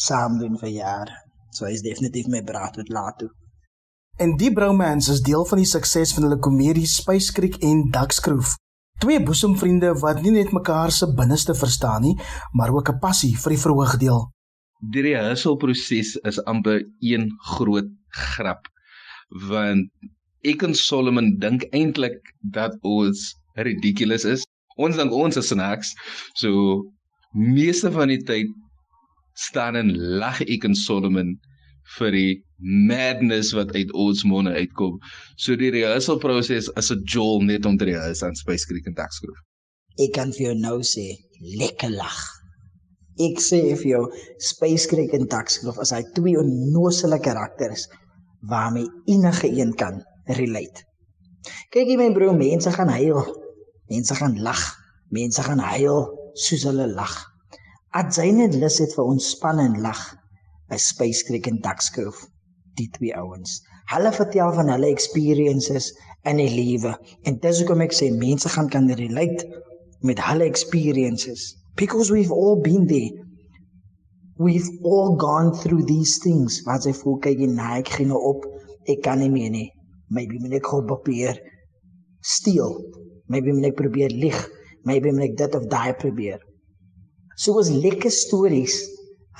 saam 0.07 0.39
doen 0.41 0.59
vir 0.61 0.73
jare. 0.75 1.17
So 1.55 1.67
hy 1.67 1.75
is 1.75 1.85
definitief 1.87 2.29
my 2.31 2.43
braat 2.47 2.77
wat 2.79 2.91
laat 2.95 3.19
toe. 3.23 3.31
En 4.21 4.37
die 4.39 4.51
Bromance 4.53 5.13
is 5.15 5.23
deel 5.25 5.47
van 5.49 5.63
die 5.63 5.69
sukses 5.69 6.13
van 6.15 6.27
hulle 6.27 6.39
komedie 6.45 6.87
Spice 6.87 7.33
Creek 7.33 7.57
en 7.67 7.87
Duckskroef. 7.95 8.57
Twee 9.01 9.23
boesemvriende 9.25 9.95
wat 10.03 10.21
nie 10.21 10.35
net 10.35 10.53
mekaar 10.53 10.93
se 10.93 11.09
binneste 11.17 11.57
verstaan 11.57 12.05
nie, 12.05 12.19
maar 12.53 12.75
ook 12.75 12.91
'n 12.93 13.01
passie 13.01 13.33
vir 13.37 13.57
die 13.57 13.63
verhoogdeel. 13.65 14.21
Die 14.93 15.03
rehearsalproses 15.03 16.17
is 16.17 16.45
amper 16.45 16.85
een 17.01 17.31
groot 17.57 17.89
grap 18.09 18.69
want 19.31 19.91
ek 20.43 20.63
en 20.67 20.75
Solomon 20.75 21.37
dink 21.39 21.67
eintlik 21.77 22.33
dat 22.41 22.77
ons 22.83 23.40
ridiculous 23.57 24.25
is. 24.25 24.47
Ons 24.79 24.97
dink 24.97 25.13
ons 25.13 25.37
is 25.37 25.51
snacks. 25.53 25.95
So 26.35 26.83
meeste 27.35 27.91
van 27.93 28.09
die 28.09 28.23
tyd 28.27 28.51
staan 29.39 29.77
en 29.77 29.95
lag 30.21 30.41
ek 30.43 30.67
en 30.69 30.75
Solomon 30.75 31.37
vir 31.99 32.15
die 32.15 32.33
madness 32.89 33.53
wat 33.57 33.73
uit 33.75 33.93
ons 33.97 34.25
monde 34.29 34.53
uitkom. 34.55 34.99
So 35.41 35.57
die 35.59 35.73
rehearsal 35.75 36.21
proses 36.23 36.69
is 36.77 36.91
'n 36.93 37.05
jol 37.07 37.43
net 37.43 37.67
om 37.67 37.79
te 37.79 37.89
rehearse 37.89 38.25
aan 38.27 38.37
Space 38.37 38.67
Creek 38.67 38.87
en 38.87 38.95
Taxgrove. 38.95 39.41
Ek 39.99 40.13
kan 40.13 40.33
vir 40.33 40.47
jou 40.47 40.55
nou 40.55 40.79
sê, 40.83 41.17
lekker 41.59 41.91
lag. 41.91 42.21
Ek 43.19 43.41
sê 43.41 43.77
vir 43.77 43.91
jou, 43.95 44.05
Space 44.39 44.87
Creek 44.89 45.13
en 45.15 45.27
Taxgrove 45.27 45.81
is 45.83 45.91
hy 45.91 46.03
twee 46.15 46.39
onnoosele 46.39 47.19
karakters 47.21 47.89
waarmee 48.49 48.89
enige 49.07 49.49
een 49.49 49.75
kan 49.75 50.03
relate. 50.27 50.85
Kyk 51.73 51.93
jy 51.93 51.97
my 52.01 52.11
broer, 52.17 52.37
mense 52.37 52.73
gaan 52.75 52.93
huil. 52.93 53.23
Mense 53.91 54.17
gaan 54.19 54.37
lag. 54.45 54.63
Mense 55.11 55.43
gaan 55.47 55.63
huil 55.73 56.05
soos 56.39 56.67
hulle 56.69 56.87
lag. 56.95 57.15
Adjane 57.97 58.47
Lus 58.55 58.79
het 58.79 58.93
vir 58.95 59.09
ons 59.15 59.31
span 59.35 59.59
en 59.59 59.81
lag 59.83 60.03
by 60.71 60.79
Space 60.79 61.25
Creek 61.27 61.49
en 61.51 61.59
Duckscove 61.65 62.29
die 62.79 62.89
twee 62.95 63.17
ouens. 63.19 63.61
Hulle 63.91 64.13
vertel 64.15 64.53
van 64.55 64.71
hulle 64.71 64.91
experiences 64.95 65.91
in 66.31 66.39
die 66.39 66.51
lewe 66.53 66.95
en 67.27 67.41
dis 67.43 67.63
hoekom 67.63 67.83
ek 67.87 67.97
sê 67.97 68.11
mense 68.15 68.53
gaan 68.55 68.71
kan 68.71 68.87
relate 69.01 69.49
met 70.07 70.23
hulle 70.23 70.47
experiences 70.47 71.57
because 71.81 72.13
we've 72.15 72.31
all 72.31 72.61
been 72.63 72.87
there. 72.87 73.27
We've 74.41 74.71
all 74.85 75.17
gone 75.21 75.53
through 75.53 75.85
these 75.85 76.21
things. 76.23 76.63
Wat 76.65 76.87
jy 76.89 76.95
voel 76.97 77.19
kyk 77.27 77.43
jy 77.43 77.51
nee, 77.51 77.83
ek 77.83 77.91
gaan 77.97 78.09
nou 78.15 78.21
op. 78.31 78.47
Ek 78.89 79.03
kan 79.05 79.21
nie 79.21 79.29
meer 79.33 79.51
nie. 79.53 79.69
Maybe 80.11 80.41
moet 80.43 80.59
ek 80.59 80.71
gou 80.71 80.83
probeer 80.87 81.39
steel. 82.21 82.77
Maybe 83.31 83.55
moet 83.55 83.71
ek 83.71 83.79
probeer 83.79 84.13
lieg. 84.13 84.39
Maybe 84.89 85.13
moet 85.15 85.31
ek 85.31 85.37
dit 85.39 85.59
of 85.59 85.69
daai 85.73 85.95
probeer. 85.99 86.41
So 87.37 87.55
was 87.57 87.71
lekker 87.71 88.13
stories 88.13 88.83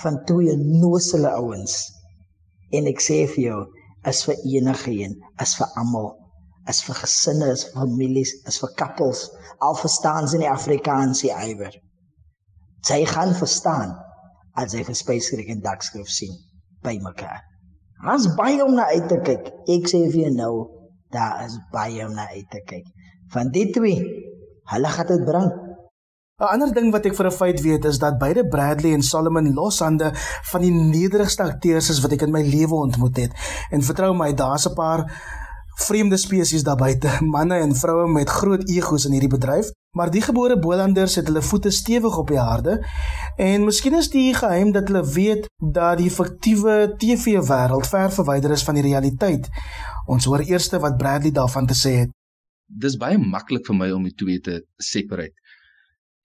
van 0.03 0.23
twee 0.29 0.55
nosele 0.57 1.33
ouens. 1.37 1.83
En 2.73 2.87
ek 2.89 3.03
sê 3.03 3.25
vir 3.35 3.45
jou, 3.45 3.61
is 4.09 4.23
vir 4.25 4.39
enige 4.49 4.93
een, 4.95 5.17
is 5.43 5.57
vir 5.59 5.75
almal, 5.81 6.15
is 6.71 6.81
vir 6.87 6.97
gesinne, 7.03 7.51
is 7.53 7.67
vir 7.69 7.83
families, 7.83 8.33
is 8.49 8.61
vir 8.63 8.73
couples, 8.81 9.27
al 9.61 9.77
verstaan 9.77 10.29
sy 10.31 10.41
nie 10.41 10.49
Afrikaans 10.49 11.25
nie 11.27 11.35
iwer. 11.51 11.75
Sy 12.87 13.03
gaan 13.11 13.35
verstaan 13.37 13.93
as 14.57 14.73
Creek 15.05 15.51
en 15.53 15.61
Duckscroef 15.65 16.09
sien 16.09 16.33
by 16.85 16.97
mekaar. 17.03 17.50
Ons 18.01 18.31
baie 18.33 18.63
om 18.65 18.73
na 18.73 18.87
uit 18.95 19.09
te 19.11 19.19
kyk. 19.21 19.51
Ek 19.69 19.89
sê 19.91 20.07
vir 20.09 20.23
jou 20.23 20.31
nou, 20.33 20.53
daar 21.13 21.43
is 21.45 21.59
baie 21.73 22.01
om 22.07 22.15
na 22.17 22.31
uit 22.33 22.47
te 22.49 22.63
kyk. 22.65 22.87
Van 23.35 23.51
die 23.53 23.67
twee, 23.75 24.01
hulle 24.73 24.93
gaan 24.95 25.11
dit 25.11 25.27
bring. 25.27 25.51
'n 26.41 26.49
Ander 26.49 26.73
ding 26.73 26.89
wat 26.93 27.05
ek 27.05 27.15
vir 27.15 27.27
'n 27.29 27.39
feit 27.41 27.61
weet 27.61 27.85
is 27.85 27.99
dat 27.99 28.19
beide 28.19 28.49
Bradley 28.49 28.95
en 28.95 29.03
Solomon 29.03 29.53
loshande 29.53 30.13
van 30.53 30.61
die 30.63 30.73
nederigste 30.73 31.43
akteurs 31.43 31.91
is 31.91 32.01
wat 32.01 32.13
ek 32.13 32.23
in 32.23 32.33
my 32.33 32.41
lewe 32.41 32.75
ontmoet 32.75 33.17
het. 33.17 33.33
En 33.71 33.83
vertrou 33.83 34.15
my, 34.17 34.33
daar's 34.33 34.67
'n 34.67 34.75
paar 34.75 35.05
vreemde 35.75 36.17
spesies 36.17 36.63
daar 36.63 36.77
buite, 36.77 37.11
manne 37.35 37.55
en 37.55 37.77
vroue 37.77 38.09
met 38.13 38.31
groot 38.31 38.69
egos 38.69 39.05
in 39.05 39.13
hierdie 39.13 39.33
bedryf, 39.33 39.71
maar 39.97 40.11
die 40.11 40.23
gebore 40.23 40.59
Bolanders 40.59 41.15
het 41.19 41.27
hulle 41.27 41.43
voete 41.43 41.71
stewig 41.71 42.19
op 42.19 42.29
die 42.29 42.41
aarde. 42.41 42.79
En 43.37 43.65
miskien 43.65 43.95
is 43.99 44.11
die 44.11 44.35
geheim 44.35 44.73
dat 44.73 44.89
hulle 44.89 45.05
weet 45.07 45.49
dat 45.73 45.99
die 45.99 46.11
fiktiewe 46.11 46.95
TV-wêreld 46.99 47.87
ver 47.87 48.13
verwyder 48.13 48.55
is 48.55 48.65
van 48.65 48.79
die 48.79 48.87
realiteit. 48.87 49.49
Ons 50.07 50.25
hoor 50.25 50.45
eers 50.47 50.71
wat 50.71 50.97
Bradley 50.97 51.33
daarvan 51.33 51.67
te 51.67 51.75
sê 51.75 51.97
het. 52.05 52.15
Dis 52.67 52.97
baie 52.97 53.19
maklik 53.19 53.67
vir 53.67 53.77
my 53.77 53.91
om 53.91 54.05
die 54.07 54.15
twee 54.15 54.39
te 54.41 54.63
separate 54.79 55.35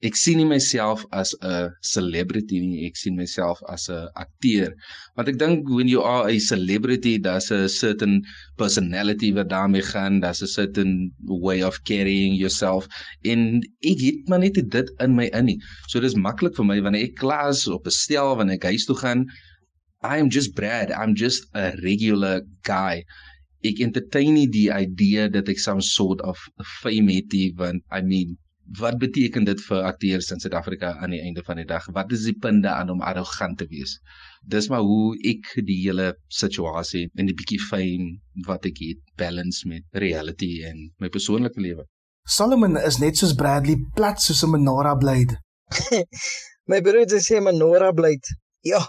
ek 0.06 0.18
sien 0.20 0.38
nie 0.38 0.46
myself 0.46 1.04
as 1.20 1.34
'n 1.42 1.72
celebrity 1.82 2.60
nie, 2.62 2.86
ek 2.88 2.98
sien 3.02 3.16
myself 3.18 3.62
as 3.74 3.88
'n 3.90 4.10
akteur. 4.24 4.74
Want 5.16 5.30
ek 5.32 5.40
dink 5.44 5.70
when 5.70 5.88
you 5.88 6.02
are 6.02 6.30
a 6.30 6.38
celebrity, 6.40 7.18
daar's 7.18 7.50
'n 7.52 7.68
certain 7.70 8.22
personality 8.58 9.32
wat 9.34 9.50
daarmee 9.50 9.82
gaan, 9.82 10.22
daar's 10.22 10.44
'n 10.44 10.52
certain 10.60 11.12
way 11.46 11.64
of 11.64 11.82
carrying 11.84 12.36
yourself 12.36 12.88
en 13.24 13.64
ek 13.82 14.00
het 14.08 14.30
maar 14.30 14.40
net 14.40 14.62
dit 14.78 14.88
in 15.00 15.16
my 15.16 15.28
in 15.34 15.46
nie. 15.46 15.60
So 15.88 16.00
dis 16.00 16.16
maklik 16.28 16.56
vir 16.56 16.66
my 16.66 16.80
wanneer 16.82 17.10
ek 17.10 17.16
klas 17.24 17.68
op 17.68 17.86
'n 17.88 17.92
stel 17.92 18.36
wanneer 18.36 18.60
ek 18.62 18.70
huis 18.72 18.86
toe 18.86 18.96
gaan, 18.96 19.26
I 20.04 20.20
am 20.20 20.30
just 20.30 20.54
Brad, 20.56 20.92
I'm 20.92 21.16
just 21.16 21.48
a 21.56 21.74
regular 21.82 22.42
guy. 22.64 23.04
Ek 23.64 23.80
entertain 23.80 24.36
nie 24.36 24.48
die 24.48 24.70
idee 24.70 25.30
dat 25.30 25.50
ek 25.50 25.60
some 25.60 25.82
sort 25.82 26.22
of 26.22 26.38
fame 26.82 27.10
het, 27.10 27.34
want 27.58 27.82
I 27.92 28.02
mean 28.02 28.38
wat 28.80 28.98
beteken 28.98 29.46
dit 29.46 29.62
vir 29.62 29.84
akteurs 29.86 30.32
in 30.34 30.40
Suid-Afrika 30.42 30.96
aan 30.98 31.14
die 31.14 31.22
einde 31.22 31.44
van 31.46 31.60
die 31.62 31.68
dag? 31.70 31.86
Wat 31.94 32.12
is 32.12 32.26
die 32.26 32.38
punte 32.42 32.70
aan 32.70 32.90
om 32.90 33.02
arrogant 33.02 33.58
te 33.58 33.68
wees? 33.70 34.00
Dis 34.42 34.70
maar 34.70 34.82
hoe 34.82 35.16
ek 35.22 35.52
die 35.68 35.78
hele 35.84 36.16
situasie 36.28 37.06
en 37.16 37.30
die 37.30 37.38
bietjie 37.38 37.62
fame 37.62 38.18
wat 38.48 38.66
ek 38.66 38.82
het 38.82 39.04
balance 39.22 39.68
met 39.70 39.86
reality 39.92 40.64
en 40.66 40.90
my 41.00 41.10
persoonlike 41.14 41.62
lewe. 41.62 41.86
Solomon 42.26 42.78
is 42.82 42.98
net 42.98 43.18
soos 43.22 43.36
Bradley 43.38 43.78
plat 43.96 44.22
soos 44.22 44.44
'n 44.44 44.52
menorah 44.56 44.98
blade. 44.98 45.38
my 46.72 46.82
broer 46.82 47.06
sê 47.22 47.42
menorah 47.42 47.94
blade. 47.94 48.38
Ja. 48.66 48.82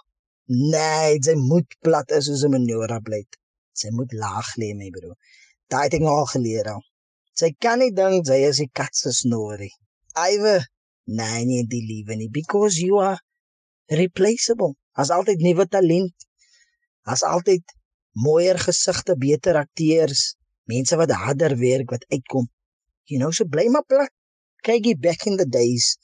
Nee, 0.49 1.19
jy 1.21 1.35
moet 1.37 1.77
plat 1.85 2.11
is 2.17 2.31
soos 2.31 2.45
'n 2.45 2.57
menorah 2.57 3.03
blade. 3.03 3.37
Jy 3.77 3.91
moet 3.93 4.13
laag 4.13 4.57
lê, 4.57 4.73
my 4.73 4.89
broer. 4.91 5.17
Daai 5.69 5.85
het 5.85 5.95
ek 5.99 6.03
al 6.09 6.29
geleer 6.33 6.69
al. 6.73 6.83
Sy 7.37 7.53
kan 7.61 7.83
nie 7.83 7.93
dink 7.93 8.27
sy 8.29 8.39
is 8.49 8.61
die 8.63 8.71
kat 8.73 8.95
se 8.97 9.13
snorie. 9.13 9.73
Iwe, 10.17 10.57
nee 11.19 11.45
nee, 11.49 11.65
die 11.69 11.83
liewe 11.85 12.17
nie 12.17 12.31
because 12.33 12.81
you 12.81 13.01
are 13.03 13.19
replaceable. 14.03 14.75
As 14.97 15.13
altyd 15.13 15.45
nuwe 15.45 15.67
talent. 15.69 16.15
As 17.05 17.23
altyd 17.23 17.63
mooier 18.17 18.59
gesigte, 18.59 19.15
beter 19.21 19.61
akteurs, 19.61 20.35
mense 20.65 20.97
wat 20.97 21.13
harder 21.13 21.55
werk 21.61 21.93
wat 21.93 22.07
uitkom. 22.09 22.49
You 23.07 23.21
know, 23.21 23.31
so 23.31 23.45
bly 23.45 23.69
maar 23.69 23.85
plat. 23.85 24.13
Kyk 24.65 24.89
jy 24.89 24.97
back 24.99 25.29
in 25.31 25.37
the 25.37 25.47
days 25.47 25.95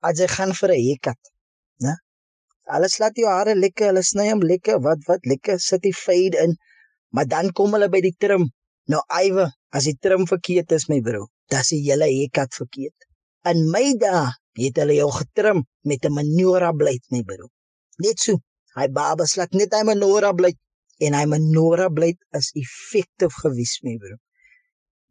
as 0.00 0.20
jy 0.20 0.28
gaan 0.32 0.52
vir 0.56 0.70
'n 0.72 0.82
haircut, 0.86 1.20
né? 1.84 1.94
Alles 2.74 2.98
laat 3.02 3.16
jou 3.20 3.28
hare 3.28 3.54
lekker, 3.54 3.90
hulle 3.90 4.02
sny 4.02 4.28
hom 4.30 4.42
lekker, 4.52 4.78
wat 4.86 5.00
wat 5.08 5.26
lekker 5.32 5.58
sit 5.60 5.82
die 5.82 5.96
fade 6.04 6.38
in. 6.44 6.54
Maar 7.14 7.26
dan 7.34 7.52
kom 7.52 7.74
hulle 7.74 7.88
by 7.90 8.00
die 8.00 8.14
trim. 8.22 8.46
Nou 8.88 9.02
Iwe, 9.26 9.50
As 9.70 9.86
die 9.86 9.94
trim 10.02 10.24
verkeerd 10.26 10.72
is, 10.74 10.88
my 10.90 10.98
bro, 11.06 11.28
dan 11.52 11.62
die 11.68 11.78
hele 11.84 12.08
hekat 12.10 12.56
verkeerd. 12.58 13.06
In 13.50 13.68
my 13.70 13.92
dae 14.02 14.24
het 14.58 14.80
hulle 14.82 14.96
jou 14.96 15.10
getrim 15.14 15.62
met 15.86 16.06
'n 16.06 16.14
menorah 16.16 16.72
blade, 16.80 17.06
my 17.14 17.22
bro. 17.22 17.46
Net 18.02 18.18
so. 18.18 18.40
Hy 18.74 18.86
baba 18.88 19.26
slak 19.26 19.54
net 19.54 19.74
hy 19.74 19.82
menorah 19.86 20.34
blade 20.34 20.58
en 21.06 21.14
hy 21.14 21.24
menorah 21.26 21.90
blade 21.94 22.18
is 22.38 22.50
effektief 22.62 23.34
gewees, 23.42 23.78
my 23.86 23.96
bro. 24.02 24.16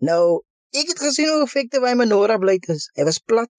Nou, 0.09 0.41
ek 0.73 0.91
het 0.91 0.99
gesien 1.07 1.31
hoe 1.31 1.43
effektief 1.47 1.83
hy 1.83 1.95
menorah 1.95 2.39
blade 2.39 2.75
is. 2.75 2.89
Hy 2.97 3.07
was 3.07 3.19
plat. 3.19 3.55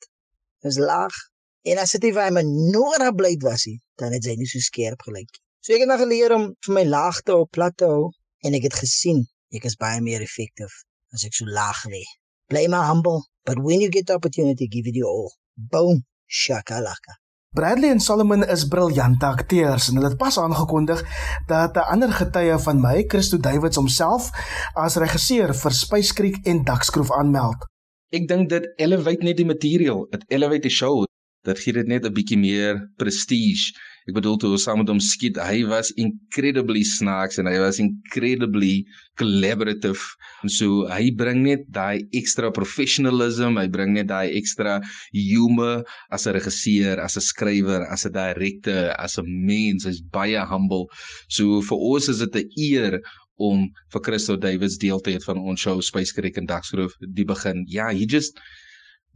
Hy 0.60 0.68
was 0.68 0.78
laag. 0.78 1.16
En 1.64 1.78
as 1.78 1.92
dit 1.96 2.12
vir 2.12 2.30
my 2.32 2.44
Nora 2.44 3.10
blyd 3.12 3.42
was 3.42 3.66
nie, 3.66 3.80
dan 4.00 4.12
het 4.12 4.24
sy 4.24 4.36
nie 4.36 4.48
so 4.48 4.60
skerp 4.64 5.00
gelyk 5.08 5.28
nie. 5.28 5.44
So 5.60 5.74
ek 5.76 5.84
het 5.84 5.88
nou 5.88 5.98
geleer 6.00 6.32
om 6.36 6.46
vir 6.66 6.74
my 6.74 6.84
laag 6.88 7.20
te 7.24 7.32
hou, 7.32 7.44
plat 7.52 7.76
te 7.76 7.88
hou 7.88 8.12
en 8.44 8.54
ek 8.56 8.68
het 8.68 8.78
gesien 8.84 9.26
ek 9.52 9.66
is 9.68 9.76
baie 9.76 10.00
meer 10.00 10.24
effektief 10.24 10.72
as 11.14 11.25
ek 11.25 11.35
so 11.35 11.44
laag 11.46 11.81
lê. 11.92 12.05
Bly 12.51 12.66
maar 12.68 12.87
humble, 12.90 13.27
but 13.44 13.59
when 13.59 13.81
you 13.81 13.90
get 13.90 14.07
the 14.07 14.14
opportunity, 14.14 14.66
give 14.66 14.87
it 14.87 14.96
your 14.96 15.11
all. 15.11 15.33
Boom, 15.57 16.05
shakalaka. 16.27 17.18
Bradley 17.53 17.90
en 17.90 18.01
Solomon 18.01 18.44
is 18.46 18.68
briljante 18.70 19.27
akteurs 19.27 19.88
en 19.90 19.96
hulle 19.99 20.09
het 20.12 20.18
pas 20.18 20.38
aangekondig 20.38 21.01
dat 21.46 21.75
'n 21.77 21.88
ander 21.94 22.12
getuie 22.12 22.59
van 22.59 22.81
my, 22.81 23.05
Christo 23.07 23.38
Davids 23.38 23.77
homself, 23.77 24.31
as 24.75 24.96
regisseur 24.96 25.55
vir 25.55 25.73
Spice 25.73 26.14
Creek 26.14 26.46
en 26.46 26.62
Duckskroef 26.64 27.11
aanmeld. 27.11 27.66
Ek 28.11 28.29
dink 28.29 28.49
dit 28.49 28.64
elevate 28.77 29.23
net 29.23 29.37
die 29.37 29.46
material, 29.46 30.07
dit 30.11 30.25
elevate 30.29 30.62
die 30.62 30.70
show. 30.70 31.05
Dit 31.42 31.59
gee 31.59 31.73
dit 31.73 31.87
net 31.87 32.05
'n 32.05 32.12
bietjie 32.12 32.38
meer 32.38 32.90
prestige. 32.96 33.75
Ek 34.11 34.16
bedoel 34.16 34.40
toe 34.42 34.49
ons 34.57 34.64
saam 34.66 34.81
met 34.83 34.88
hom 34.90 34.99
skiet, 34.99 35.37
hy 35.38 35.61
was 35.70 35.92
incredibly 35.94 36.81
snaaks 36.83 37.38
en 37.38 37.46
hy 37.46 37.61
was 37.62 37.79
incredibly 37.79 38.81
collaborative. 39.20 40.03
En 40.42 40.51
so 40.51 40.88
hy 40.90 41.12
bring 41.14 41.44
net 41.44 41.62
daai 41.70 42.03
ekstra 42.18 42.51
professionalism, 42.51 43.55
hy 43.61 43.68
bring 43.70 43.94
net 43.94 44.09
daai 44.11 44.35
ekstra 44.40 44.81
humor 45.14 45.85
as 46.11 46.27
'n 46.27 46.35
regisseur, 46.35 46.99
as 46.99 47.14
'n 47.14 47.23
skrywer, 47.23 47.87
as 47.87 48.03
'n 48.05 48.16
direkteur, 48.18 48.90
as 48.99 49.14
'n 49.23 49.31
mens, 49.46 49.87
hy's 49.87 50.03
baie 50.03 50.42
humble. 50.42 50.90
So 51.29 51.62
vir 51.62 51.79
ons 51.79 52.09
is 52.09 52.18
dit 52.18 52.35
'n 52.35 52.51
eer 52.59 52.99
om 53.38 53.68
vir 53.92 54.03
Christo 54.05 54.37
Davids 54.37 54.77
deel 54.79 55.01
te 55.01 55.14
hê 55.14 55.23
van 55.23 55.38
ons 55.38 55.61
show 55.61 55.81
Spice 55.81 56.12
Creek 56.12 56.37
en 56.37 56.51
Dagsroof 56.51 56.99
die 57.01 57.25
begin. 57.25 57.64
Ja, 57.68 57.92
he 57.92 58.07
just 58.07 58.40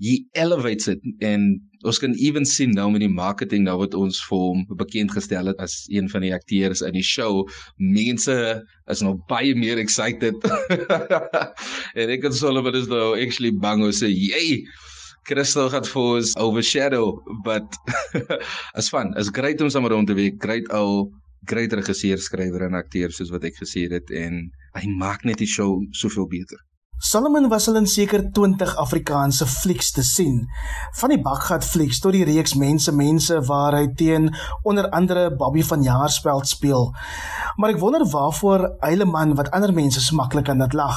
he 0.01 0.25
elevates 0.35 0.89
it 0.89 1.01
en 1.23 1.55
ons 1.85 1.99
kan 2.01 2.15
even 2.17 2.47
sien 2.49 2.73
nou 2.75 2.87
met 2.91 3.03
die 3.05 3.13
marketing 3.13 3.67
nou 3.67 3.77
wat 3.83 3.95
ons 3.99 4.19
vir 4.29 4.41
hom 4.41 4.63
bekend 4.81 5.13
gestel 5.15 5.51
het 5.51 5.61
as 5.63 5.85
een 5.93 6.09
van 6.11 6.25
die 6.25 6.33
akteurs 6.35 6.83
in 6.87 6.97
die 6.97 7.05
show. 7.05 7.45
Mense 7.77 8.37
is 8.91 9.05
nou 9.05 9.15
baie 9.31 9.55
meer 9.55 9.79
excited. 9.83 10.35
En 12.01 12.11
ek 12.11 12.27
het 12.27 12.35
Solomon 12.35 12.75
is 12.75 12.89
nou 12.91 13.13
actually 13.21 13.53
bang 13.63 13.85
om 13.85 13.93
sê 13.95 14.11
hey 14.11 14.65
Crystal 15.29 15.71
gaat 15.73 15.87
vir 15.89 16.09
ons 16.19 16.35
overshadow. 16.41 17.15
But 17.47 17.79
as 18.79 18.91
fun 18.93 19.15
is 19.21 19.33
great 19.33 19.63
om 19.63 19.71
sommer 19.71 19.95
rond 19.95 20.11
te 20.11 20.17
wees 20.19 20.37
great 20.43 20.69
ou 20.73 21.13
great 21.49 21.73
regisseur 21.77 22.21
skrywer 22.21 22.67
en 22.67 22.81
akteur 22.81 23.13
soos 23.13 23.33
wat 23.33 23.45
ek 23.45 23.61
gesê 23.61 23.87
het 23.93 24.11
en 24.11 24.47
hy 24.75 24.87
maak 25.01 25.29
net 25.29 25.41
die 25.45 25.51
show 25.51 25.77
soveel 25.93 26.29
beter 26.31 26.61
Solomon 27.05 27.51
was 27.53 27.67
al 27.69 27.77
in 27.77 27.87
seker 27.87 28.23
20 28.33 28.71
Afrikaanse 28.81 29.45
flieks 29.47 29.91
te 29.93 30.03
sien. 30.03 30.39
Van 30.97 31.13
die 31.13 31.19
Bakgat 31.21 31.67
flieks 31.69 31.99
tot 32.01 32.17
die 32.17 32.25
reeks 32.25 32.55
Mense 32.57 32.95
Mense 32.97 33.43
waar 33.45 33.77
hy 33.77 33.91
teen 34.01 34.31
onder 34.65 34.89
andere 34.89 35.27
Bobby 35.37 35.61
van 35.69 35.85
Jaarsveld 35.85 36.49
speel. 36.49 36.89
Maar 37.61 37.75
ek 37.75 37.83
wonder 37.83 38.07
waarvoor 38.09 38.65
eile 38.89 39.05
man 39.05 39.37
wat 39.37 39.53
ander 39.53 39.75
mense 39.77 40.01
so 40.01 40.17
maklik 40.17 40.49
aan 40.49 40.65
dit 40.65 40.79
lag. 40.81 40.97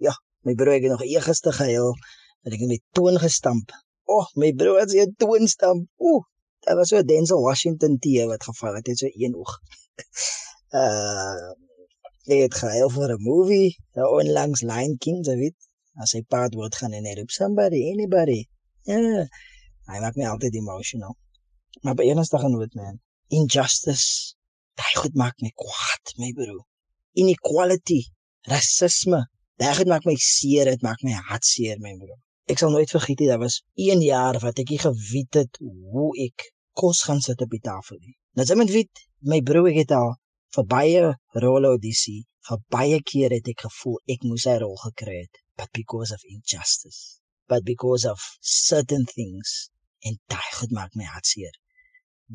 Ja, 0.00 0.16
my 0.48 0.56
broer 0.56 0.78
het 0.78 0.88
nog 0.94 1.04
eergister 1.04 1.52
gehuil 1.60 1.92
dat 2.40 2.56
ek 2.56 2.64
met 2.72 2.86
toon 2.96 3.20
gestamp. 3.20 3.76
O, 4.08 4.22
oh, 4.22 4.32
my 4.40 4.54
broer 4.56 4.80
het 4.86 4.96
sy 4.96 5.10
toon 5.20 5.44
stamp. 5.44 5.84
Ooh, 6.00 6.24
dit 6.64 6.72
was 6.72 6.88
so 6.88 7.04
'n 7.04 7.06
Denzel 7.06 7.44
Washington 7.44 8.00
tee 8.00 8.24
wat 8.32 8.48
geval 8.48 8.80
het, 8.80 8.86
het 8.88 9.04
so 9.04 9.12
een 9.12 9.36
oog. 9.36 9.60
uh 10.72 11.52
Ek 12.28 12.42
het 12.44 12.56
gehuil 12.60 12.90
vir 12.92 13.12
'n 13.14 13.22
movie, 13.24 13.68
nou 13.96 14.06
onlangs 14.20 14.62
Lion 14.70 14.96
King, 15.04 15.20
jy 15.24 15.36
weet. 15.42 15.56
As 16.02 16.12
hy 16.12 16.20
paad 16.34 16.56
word 16.60 16.74
gaan 16.76 16.92
en 16.92 17.06
hy 17.08 17.14
roep 17.16 17.30
somebody, 17.32 17.78
anybody. 17.92 18.42
Ja. 18.90 19.24
Hy 19.88 20.00
maak 20.02 20.18
my 20.20 20.26
altyd 20.28 20.58
emotional. 20.60 21.16
Maar 21.82 21.96
by 21.96 22.04
enigste 22.10 22.40
genoot 22.42 22.74
man, 22.76 23.00
injustice. 23.38 24.36
Daai 24.76 24.94
goed 25.00 25.16
maak 25.16 25.40
my 25.40 25.50
kwaad, 25.64 26.12
my 26.20 26.30
broer. 26.36 26.66
Inequality, 27.16 28.02
rasisme. 28.52 29.24
Daai 29.56 29.74
goed 29.80 29.88
maak 29.94 30.04
my 30.04 30.16
seer, 30.20 30.68
dit 30.68 30.84
maak 30.84 31.00
my 31.02 31.16
hart 31.32 31.48
seer, 31.48 31.80
my 31.80 31.96
broer. 31.96 32.20
Ek 32.52 32.60
sal 32.60 32.76
nooit 32.76 32.92
vergeet 32.92 33.24
nie, 33.24 33.32
dit 33.32 33.40
was 33.40 33.62
1 33.88 34.04
jaar 34.04 34.36
wat 34.44 34.60
ek 34.60 34.76
nie 34.76 34.84
geweet 34.84 35.40
het 35.40 35.60
hoe 35.64 36.12
ek 36.28 36.52
kos 36.76 37.06
gaan 37.08 37.24
sit 37.24 37.40
op 37.40 37.56
die 37.56 37.64
tafel 37.64 37.96
nie. 38.04 38.18
Nou 38.36 38.44
jy 38.44 38.60
moet 38.60 38.76
weet, 38.76 39.06
my 39.24 39.40
broer 39.40 39.72
het 39.80 39.96
al 39.96 40.18
vir 40.56 40.64
baie 40.74 41.04
rolle 41.44 41.72
audisie, 41.74 42.22
vir 42.48 42.60
baie 42.74 42.98
keer 43.10 43.34
het 43.36 43.48
ek 43.52 43.64
gevoel 43.66 43.98
ek 44.14 44.24
moes 44.28 44.46
hy 44.48 44.56
rol 44.62 44.76
gekry 44.84 45.16
het, 45.24 45.40
but 45.58 45.70
because 45.80 46.14
of 46.16 46.24
injustice, 46.34 47.20
but 47.50 47.64
because 47.64 48.04
of 48.12 48.20
certain 48.40 49.04
things 49.12 49.70
en 50.06 50.16
daai 50.32 50.50
goed 50.58 50.72
maak 50.78 50.94
my 50.96 51.06
hartseer. 51.12 51.54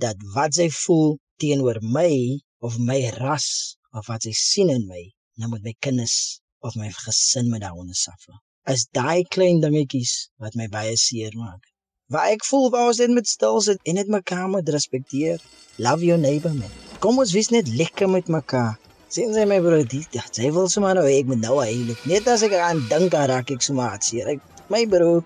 Dat 0.06 0.22
wat 0.36 0.60
sy 0.60 0.70
voel 0.84 1.18
teenoor 1.42 1.80
my 1.98 2.14
of 2.62 2.78
my 2.80 3.00
ras 3.18 3.50
of 3.94 4.08
wat 4.10 4.26
sy 4.28 4.34
sien 4.38 4.72
in 4.74 4.88
my, 4.90 5.04
nou 5.40 5.50
met 5.54 5.66
my 5.66 5.76
kinders 5.86 6.18
of 6.64 6.78
my 6.80 6.90
gesin 7.04 7.50
met 7.52 7.64
daaronder 7.66 7.98
suffer. 7.98 8.38
As 8.70 8.88
daai 8.96 9.26
klein 9.36 9.60
dingetjies 9.64 10.14
wat 10.42 10.56
my 10.60 10.70
baie 10.72 10.96
seer 10.98 11.34
maak. 11.36 11.73
Waar 12.14 12.32
ek 12.38 12.46
voel 12.46 12.70
waar 12.70 12.94
ons 12.94 13.02
net 13.02 13.18
met 13.18 13.28
stil 13.28 13.60
sit 13.66 13.84
en 13.90 13.98
net 13.98 14.14
mekaar 14.20 14.48
moet 14.54 14.70
respekteer. 14.78 15.42
Love 15.82 16.06
your 16.06 16.22
neighbor 16.22 16.54
man 16.54 16.74
kom 17.04 17.20
ons 17.20 17.34
wees 17.36 17.50
net 17.52 17.68
lekker 17.68 18.08
met 18.08 18.30
mekaar. 18.32 18.78
Sien 19.12 19.34
jy 19.36 19.44
my 19.50 19.58
broer, 19.62 19.84
dit 19.92 20.16
ja, 20.16 20.24
sy 20.32 20.48
wil 20.56 20.70
sommer 20.72 20.96
nou 20.96 21.04
ek 21.10 21.28
moet 21.28 21.42
nou 21.44 21.58
eintlik. 21.60 22.00
Net 22.08 22.30
as 22.32 22.46
ek 22.48 22.56
aan 22.56 22.80
dink 22.88 23.14
aan 23.20 23.28
raak 23.34 23.52
ek 23.52 23.66
sommer 23.66 23.92
hartseer. 23.92 24.32
My 24.72 24.86
broer, 24.90 25.20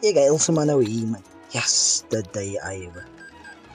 ek 0.00 0.16
huil 0.24 0.40
sommer 0.40 0.64
nou 0.70 0.80
hier 0.80 1.04
man. 1.12 1.22
Yes, 1.52 1.76
dit 2.08 2.32
daai 2.32 2.56
ewe. 2.56 3.04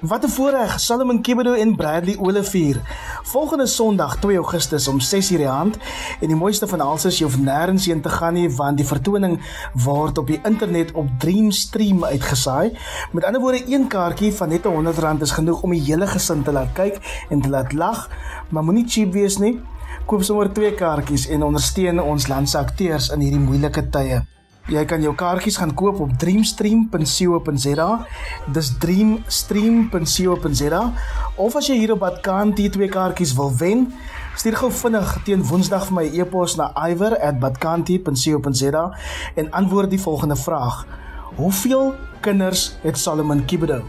Wat 0.03 0.23
'n 0.23 0.29
voorreg, 0.29 0.79
Solomon 0.79 1.21
Kibedo 1.21 1.53
en 1.53 1.75
Bradley 1.75 2.17
Olivier. 2.17 2.81
Volgende 3.21 3.67
Sondag, 3.67 4.15
2 4.15 4.35
Augustus 4.35 4.87
om 4.87 4.99
6:00 4.99 5.37
die 5.37 5.49
aand 5.49 5.77
en 6.19 6.27
die 6.27 6.35
mooiste 6.35 6.67
van 6.67 6.81
alles 6.81 7.05
is 7.05 7.17
jy 7.17 7.25
hoef 7.25 7.37
nêrens 7.37 7.85
heen 7.85 8.01
te 8.01 8.09
gaan 8.09 8.33
nie 8.33 8.49
want 8.55 8.77
die 8.77 8.85
vertoning 8.85 9.41
word 9.73 10.17
op 10.17 10.27
die 10.27 10.39
internet 10.43 10.91
op 10.91 11.07
Dreamstream 11.19 12.03
uitgesaai. 12.03 12.77
Met 13.11 13.23
ander 13.23 13.41
woorde, 13.41 13.73
een 13.73 13.87
kaartjie 13.87 14.33
van 14.33 14.49
net 14.49 14.65
R100 14.65 15.21
is 15.21 15.31
genoeg 15.31 15.61
om 15.61 15.71
die 15.71 15.81
hele 15.81 16.07
gesin 16.07 16.43
te 16.43 16.51
laat 16.51 16.73
kyk 16.73 17.25
en 17.29 17.41
te 17.41 17.49
laat 17.49 17.73
lag, 17.73 18.09
maar 18.49 18.63
moenie 18.63 18.87
cheap 18.87 19.13
wees 19.13 19.37
nie. 19.37 19.61
Koop 20.05 20.23
sommer 20.23 20.53
twee 20.53 20.73
kaartjies 20.73 21.27
en 21.27 21.43
ondersteun 21.43 22.01
ons 22.01 22.27
land 22.27 22.49
se 22.49 22.57
akteurs 22.57 23.09
in 23.09 23.19
hierdie 23.19 23.39
moeilike 23.39 23.89
tye. 23.89 24.32
Jy 24.71 24.85
kan 24.87 25.01
jou 25.03 25.11
kaartjies 25.11 25.57
gaan 25.59 25.73
koop 25.75 25.97
op 25.99 26.13
dreamstream.co.za. 26.21 27.87
Dis 28.55 28.69
dreamstream.co.za 28.79 30.83
of 31.35 31.57
as 31.59 31.67
jy 31.67 31.75
hier 31.81 31.91
op 31.97 31.99
Badkaan 31.99 32.55
die 32.55 32.71
twee 32.71 32.87
kaartjies 32.87 33.35
wil 33.35 33.51
wen, 33.59 33.91
stuur 34.39 34.55
gou 34.61 34.71
vinnig 34.71 35.19
teen 35.27 35.43
Woensdag 35.49 35.83
vir 35.89 35.95
my 35.97 36.05
e-pos 36.15 36.55
na 36.55 36.71
iwer@badkaan.co.za 36.79 38.83
en 39.35 39.51
antwoord 39.51 39.91
die 39.91 39.99
volgende 39.99 40.39
vraag: 40.39 40.87
Hoeveel 41.35 41.99
kinders 42.23 42.79
het 42.87 42.95
Solomon 42.97 43.45
Kibedo? 43.45 43.83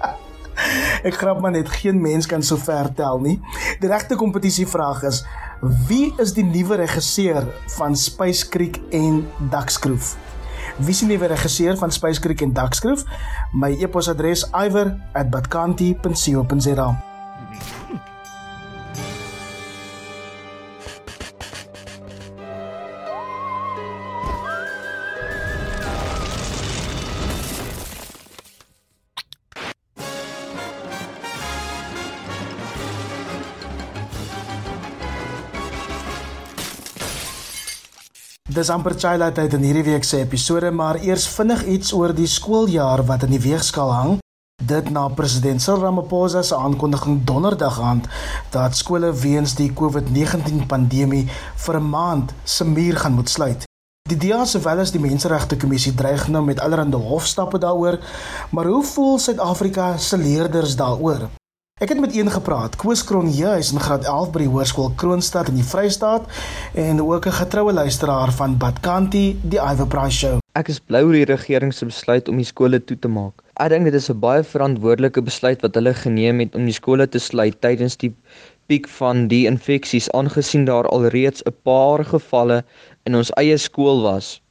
Ek 1.08 1.14
grap 1.20 1.40
maar 1.40 1.52
net 1.52 1.68
geen 1.68 2.00
mens 2.00 2.26
kan 2.26 2.42
so 2.42 2.56
ver 2.56 2.94
tel 2.96 3.20
nie. 3.20 3.40
Die 3.80 3.88
regte 3.92 4.16
kompetisievraag 4.16 5.02
is: 5.04 5.24
Wie 5.62 6.10
is 6.18 6.32
die 6.34 6.42
nuwe 6.42 6.74
regisseur 6.80 7.44
van 7.76 7.94
Spice 7.96 8.48
Creek 8.48 8.80
en 8.90 9.28
Duckskroef? 9.50 10.16
Wie 10.82 10.90
is 10.90 10.98
die 11.04 11.08
nuwe 11.12 11.26
regisseur 11.30 11.76
van 11.78 11.92
Spice 11.94 12.20
Creek 12.20 12.40
en 12.42 12.52
Duckskroef? 12.52 13.04
My 13.54 13.70
e-posadres 13.78 14.42
iwer@badkanti.co.za. 14.50 17.11
Dis 38.62 38.70
amper 38.70 38.94
Chila 38.94 39.32
tyd 39.34 39.56
in 39.56 39.64
hierdie 39.66 39.82
week 39.88 40.04
se 40.06 40.20
episode, 40.22 40.68
maar 40.70 41.00
eers 41.02 41.24
vinnig 41.34 41.64
iets 41.72 41.88
oor 41.98 42.12
die 42.14 42.28
skooljaar 42.30 43.00
wat 43.08 43.24
in 43.26 43.32
die 43.34 43.40
weegskaal 43.42 43.90
hang. 43.90 44.12
Dit 44.62 44.92
na 44.94 45.08
president 45.18 45.64
Cyril 45.64 45.82
Ramaphosa 45.82 46.44
se 46.46 46.54
aankondiging 46.54 47.24
donderdag 47.26 47.80
aand 47.82 48.06
dat 48.54 48.78
skole 48.78 49.10
weens 49.24 49.56
die 49.58 49.72
COVID-19 49.74 50.68
pandemie 50.70 51.24
vir 51.64 51.80
'n 51.80 51.90
maand 51.96 52.34
se 52.44 52.64
muur 52.64 53.02
gaan 53.02 53.18
moet 53.18 53.34
sluit. 53.34 53.66
Die 54.08 54.20
DEA 54.28 54.44
sowel 54.44 54.78
as 54.78 54.94
die 54.94 55.02
Menseregte 55.02 55.56
Kommissie 55.56 55.94
dreig 55.94 56.28
nou 56.28 56.44
met 56.44 56.60
allerlei 56.60 57.02
hofstappe 57.02 57.58
daaroor, 57.58 57.98
maar 58.50 58.66
hoe 58.66 58.84
voel 58.84 59.18
Suid-Afrika 59.18 59.96
se 59.96 60.16
leerders 60.16 60.76
daaroor? 60.76 61.41
Ek 61.82 61.88
het 61.88 62.00
met 62.00 62.14
een 62.14 62.30
gepraat, 62.30 62.76
Koos 62.78 63.00
Kronje, 63.04 63.42
hy 63.42 63.58
is 63.58 63.72
in 63.74 63.80
graad 63.82 64.04
11 64.06 64.28
by 64.30 64.44
die 64.44 64.50
Hoërskool 64.52 64.92
Kroonstad 65.00 65.48
in 65.50 65.56
die 65.58 65.64
Vrystaat 65.66 66.28
en 66.78 67.00
ook 67.02 67.26
'n 67.26 67.34
getroue 67.38 67.72
luisteraar 67.72 68.30
van 68.32 68.54
Badkanti, 68.56 69.40
die 69.42 69.58
Iver 69.58 69.86
Price 69.86 70.18
Show. 70.18 70.38
Ek 70.54 70.68
is 70.68 70.78
bly 70.78 71.02
oor 71.02 71.12
die 71.12 71.24
regering 71.24 71.74
se 71.74 71.84
besluit 71.84 72.28
om 72.28 72.36
die 72.36 72.46
skole 72.46 72.84
toe 72.84 72.98
te 72.98 73.08
maak. 73.08 73.42
Ek 73.54 73.68
dink 73.68 73.84
dit 73.84 73.94
is 73.94 74.10
'n 74.10 74.18
baie 74.18 74.44
verantwoordelike 74.44 75.22
besluit 75.22 75.62
wat 75.62 75.74
hulle 75.74 75.94
geneem 75.94 76.38
het 76.38 76.54
om 76.54 76.64
die 76.64 76.78
skole 76.80 77.08
te 77.08 77.18
sluit 77.18 77.60
tydens 77.60 77.96
die 77.96 78.14
piek 78.68 78.88
van 78.88 79.26
die 79.28 79.46
infeksies 79.46 80.10
aangesien 80.10 80.64
daar 80.64 80.86
alreeds 80.86 81.42
'n 81.42 81.54
paar 81.64 82.04
gevalle 82.04 82.64
in 83.02 83.16
ons 83.16 83.30
eie 83.30 83.56
skool 83.56 84.02
was. 84.02 84.41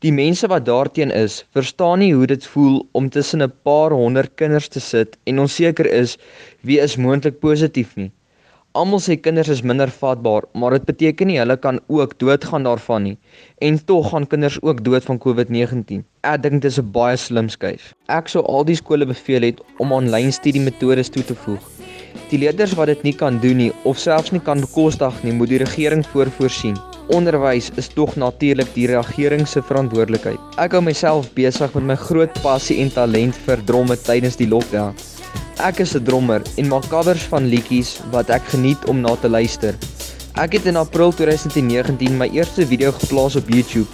Die 0.00 0.12
mense 0.16 0.48
wat 0.48 0.64
daarteen 0.64 1.10
is, 1.12 1.42
verstaan 1.52 1.98
nie 2.00 2.14
hoe 2.16 2.24
dit 2.28 2.44
voel 2.52 2.78
om 2.96 3.10
tussen 3.12 3.42
'n 3.44 3.52
paar 3.68 3.92
honderd 3.92 4.32
kinders 4.34 4.68
te 4.68 4.80
sit 4.80 5.18
en 5.24 5.40
onseker 5.42 5.86
is 5.86 6.16
wie 6.60 6.78
is 6.80 6.96
moontlik 6.96 7.36
positief 7.40 7.90
nie. 7.96 8.10
Almal 8.72 9.02
sê 9.04 9.18
kinders 9.20 9.48
is 9.48 9.62
minder 9.62 9.90
vatbaar, 9.90 10.46
maar 10.54 10.70
dit 10.70 10.84
beteken 10.84 11.26
nie 11.26 11.38
hulle 11.38 11.56
kan 11.56 11.80
ook 11.88 12.18
doodgaan 12.18 12.62
daarvan 12.62 13.02
nie. 13.02 13.18
En 13.58 13.84
tog 13.84 14.08
gaan 14.10 14.26
kinders 14.26 14.62
ook 14.62 14.84
dood 14.84 15.04
van 15.04 15.18
COVID-19. 15.18 16.04
Ek 16.22 16.42
dink 16.42 16.62
dit 16.62 16.70
is 16.70 16.78
'n 16.78 16.90
baie 16.92 17.16
slim 17.16 17.48
skuif. 17.48 17.92
Ek 18.08 18.28
sou 18.28 18.42
al 18.44 18.64
die 18.64 18.76
skole 18.76 19.06
beveel 19.06 19.42
het 19.42 19.60
om 19.78 19.92
aanlyn 19.92 20.32
studie 20.32 20.62
metodes 20.62 21.08
toe 21.08 21.24
te 21.24 21.34
voeg. 21.34 21.79
Die 22.30 22.38
leerders 22.38 22.74
wat 22.78 22.86
dit 22.86 23.02
nie 23.02 23.12
kan 23.12 23.38
doen 23.42 23.56
nie 23.56 23.72
of 23.84 23.98
selfs 23.98 24.30
nie 24.30 24.40
kan 24.40 24.60
bekostig 24.60 25.22
nie, 25.22 25.32
moet 25.32 25.50
die 25.50 25.58
regering 25.64 26.04
voorvoorsien. 26.12 26.76
Onderwys 27.10 27.72
is 27.80 27.88
tog 27.90 28.14
natuurlik 28.14 28.68
die 28.74 28.86
regering 28.86 29.42
se 29.48 29.62
verantwoordelikheid. 29.66 30.38
Ek 30.62 30.76
hou 30.76 30.82
myself 30.84 31.30
besig 31.34 31.74
met 31.74 31.88
my 31.88 31.96
groot 31.98 32.36
passie 32.44 32.78
en 32.84 32.92
talent 32.94 33.34
vir 33.46 33.64
dromme 33.66 33.96
tydens 33.98 34.38
die 34.38 34.46
lockdown. 34.46 34.94
Ek 35.58 35.80
is 35.80 35.96
'n 35.96 36.04
drummer 36.04 36.42
en 36.56 36.68
maak 36.68 36.86
covers 36.88 37.26
van 37.32 37.50
liedjies 37.50 37.98
wat 38.12 38.30
ek 38.30 38.42
geniet 38.54 38.78
om 38.88 39.00
na 39.00 39.16
te 39.16 39.28
luister. 39.28 39.74
Ek 40.38 40.52
het 40.52 40.66
in 40.66 40.76
April 40.76 41.12
2019 41.12 42.16
my 42.16 42.28
eerste 42.32 42.66
video 42.66 42.92
geplaas 42.92 43.36
op 43.36 43.48
YouTube. 43.48 43.88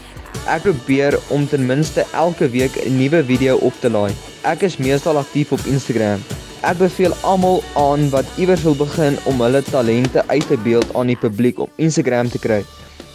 Ek 0.46 0.62
probeer 0.62 1.18
om 1.28 1.48
ten 1.48 1.66
minste 1.66 2.04
elke 2.12 2.48
week 2.48 2.76
'n 2.84 2.96
nuwe 2.98 3.24
video 3.24 3.56
op 3.56 3.72
te 3.80 3.90
laai. 3.90 4.12
Ek 4.44 4.62
is 4.62 4.76
meestal 4.76 5.16
aktief 5.18 5.52
op 5.52 5.60
Instagram. 5.66 6.20
Ek 6.66 6.80
beveel 6.80 7.12
almal 7.22 7.60
aan 7.78 8.08
wat 8.10 8.26
iewers 8.42 8.64
wil 8.66 8.74
begin 8.74 9.14
om 9.30 9.38
hulle 9.44 9.60
talente 9.62 10.24
uit 10.26 10.46
te 10.50 10.56
beeld 10.64 10.88
aan 10.98 11.12
die 11.12 11.18
publiek 11.20 11.60
op 11.62 11.70
Instagram 11.78 12.26
te 12.32 12.40
kry. 12.42 12.58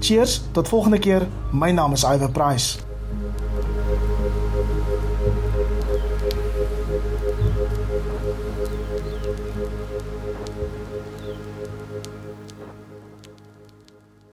Cheers, 0.00 0.40
tot 0.56 0.72
volgende 0.72 0.98
keer. 0.98 1.28
My 1.52 1.70
naam 1.76 1.92
is 1.92 2.08
Iver 2.08 2.32
Price. 2.32 2.85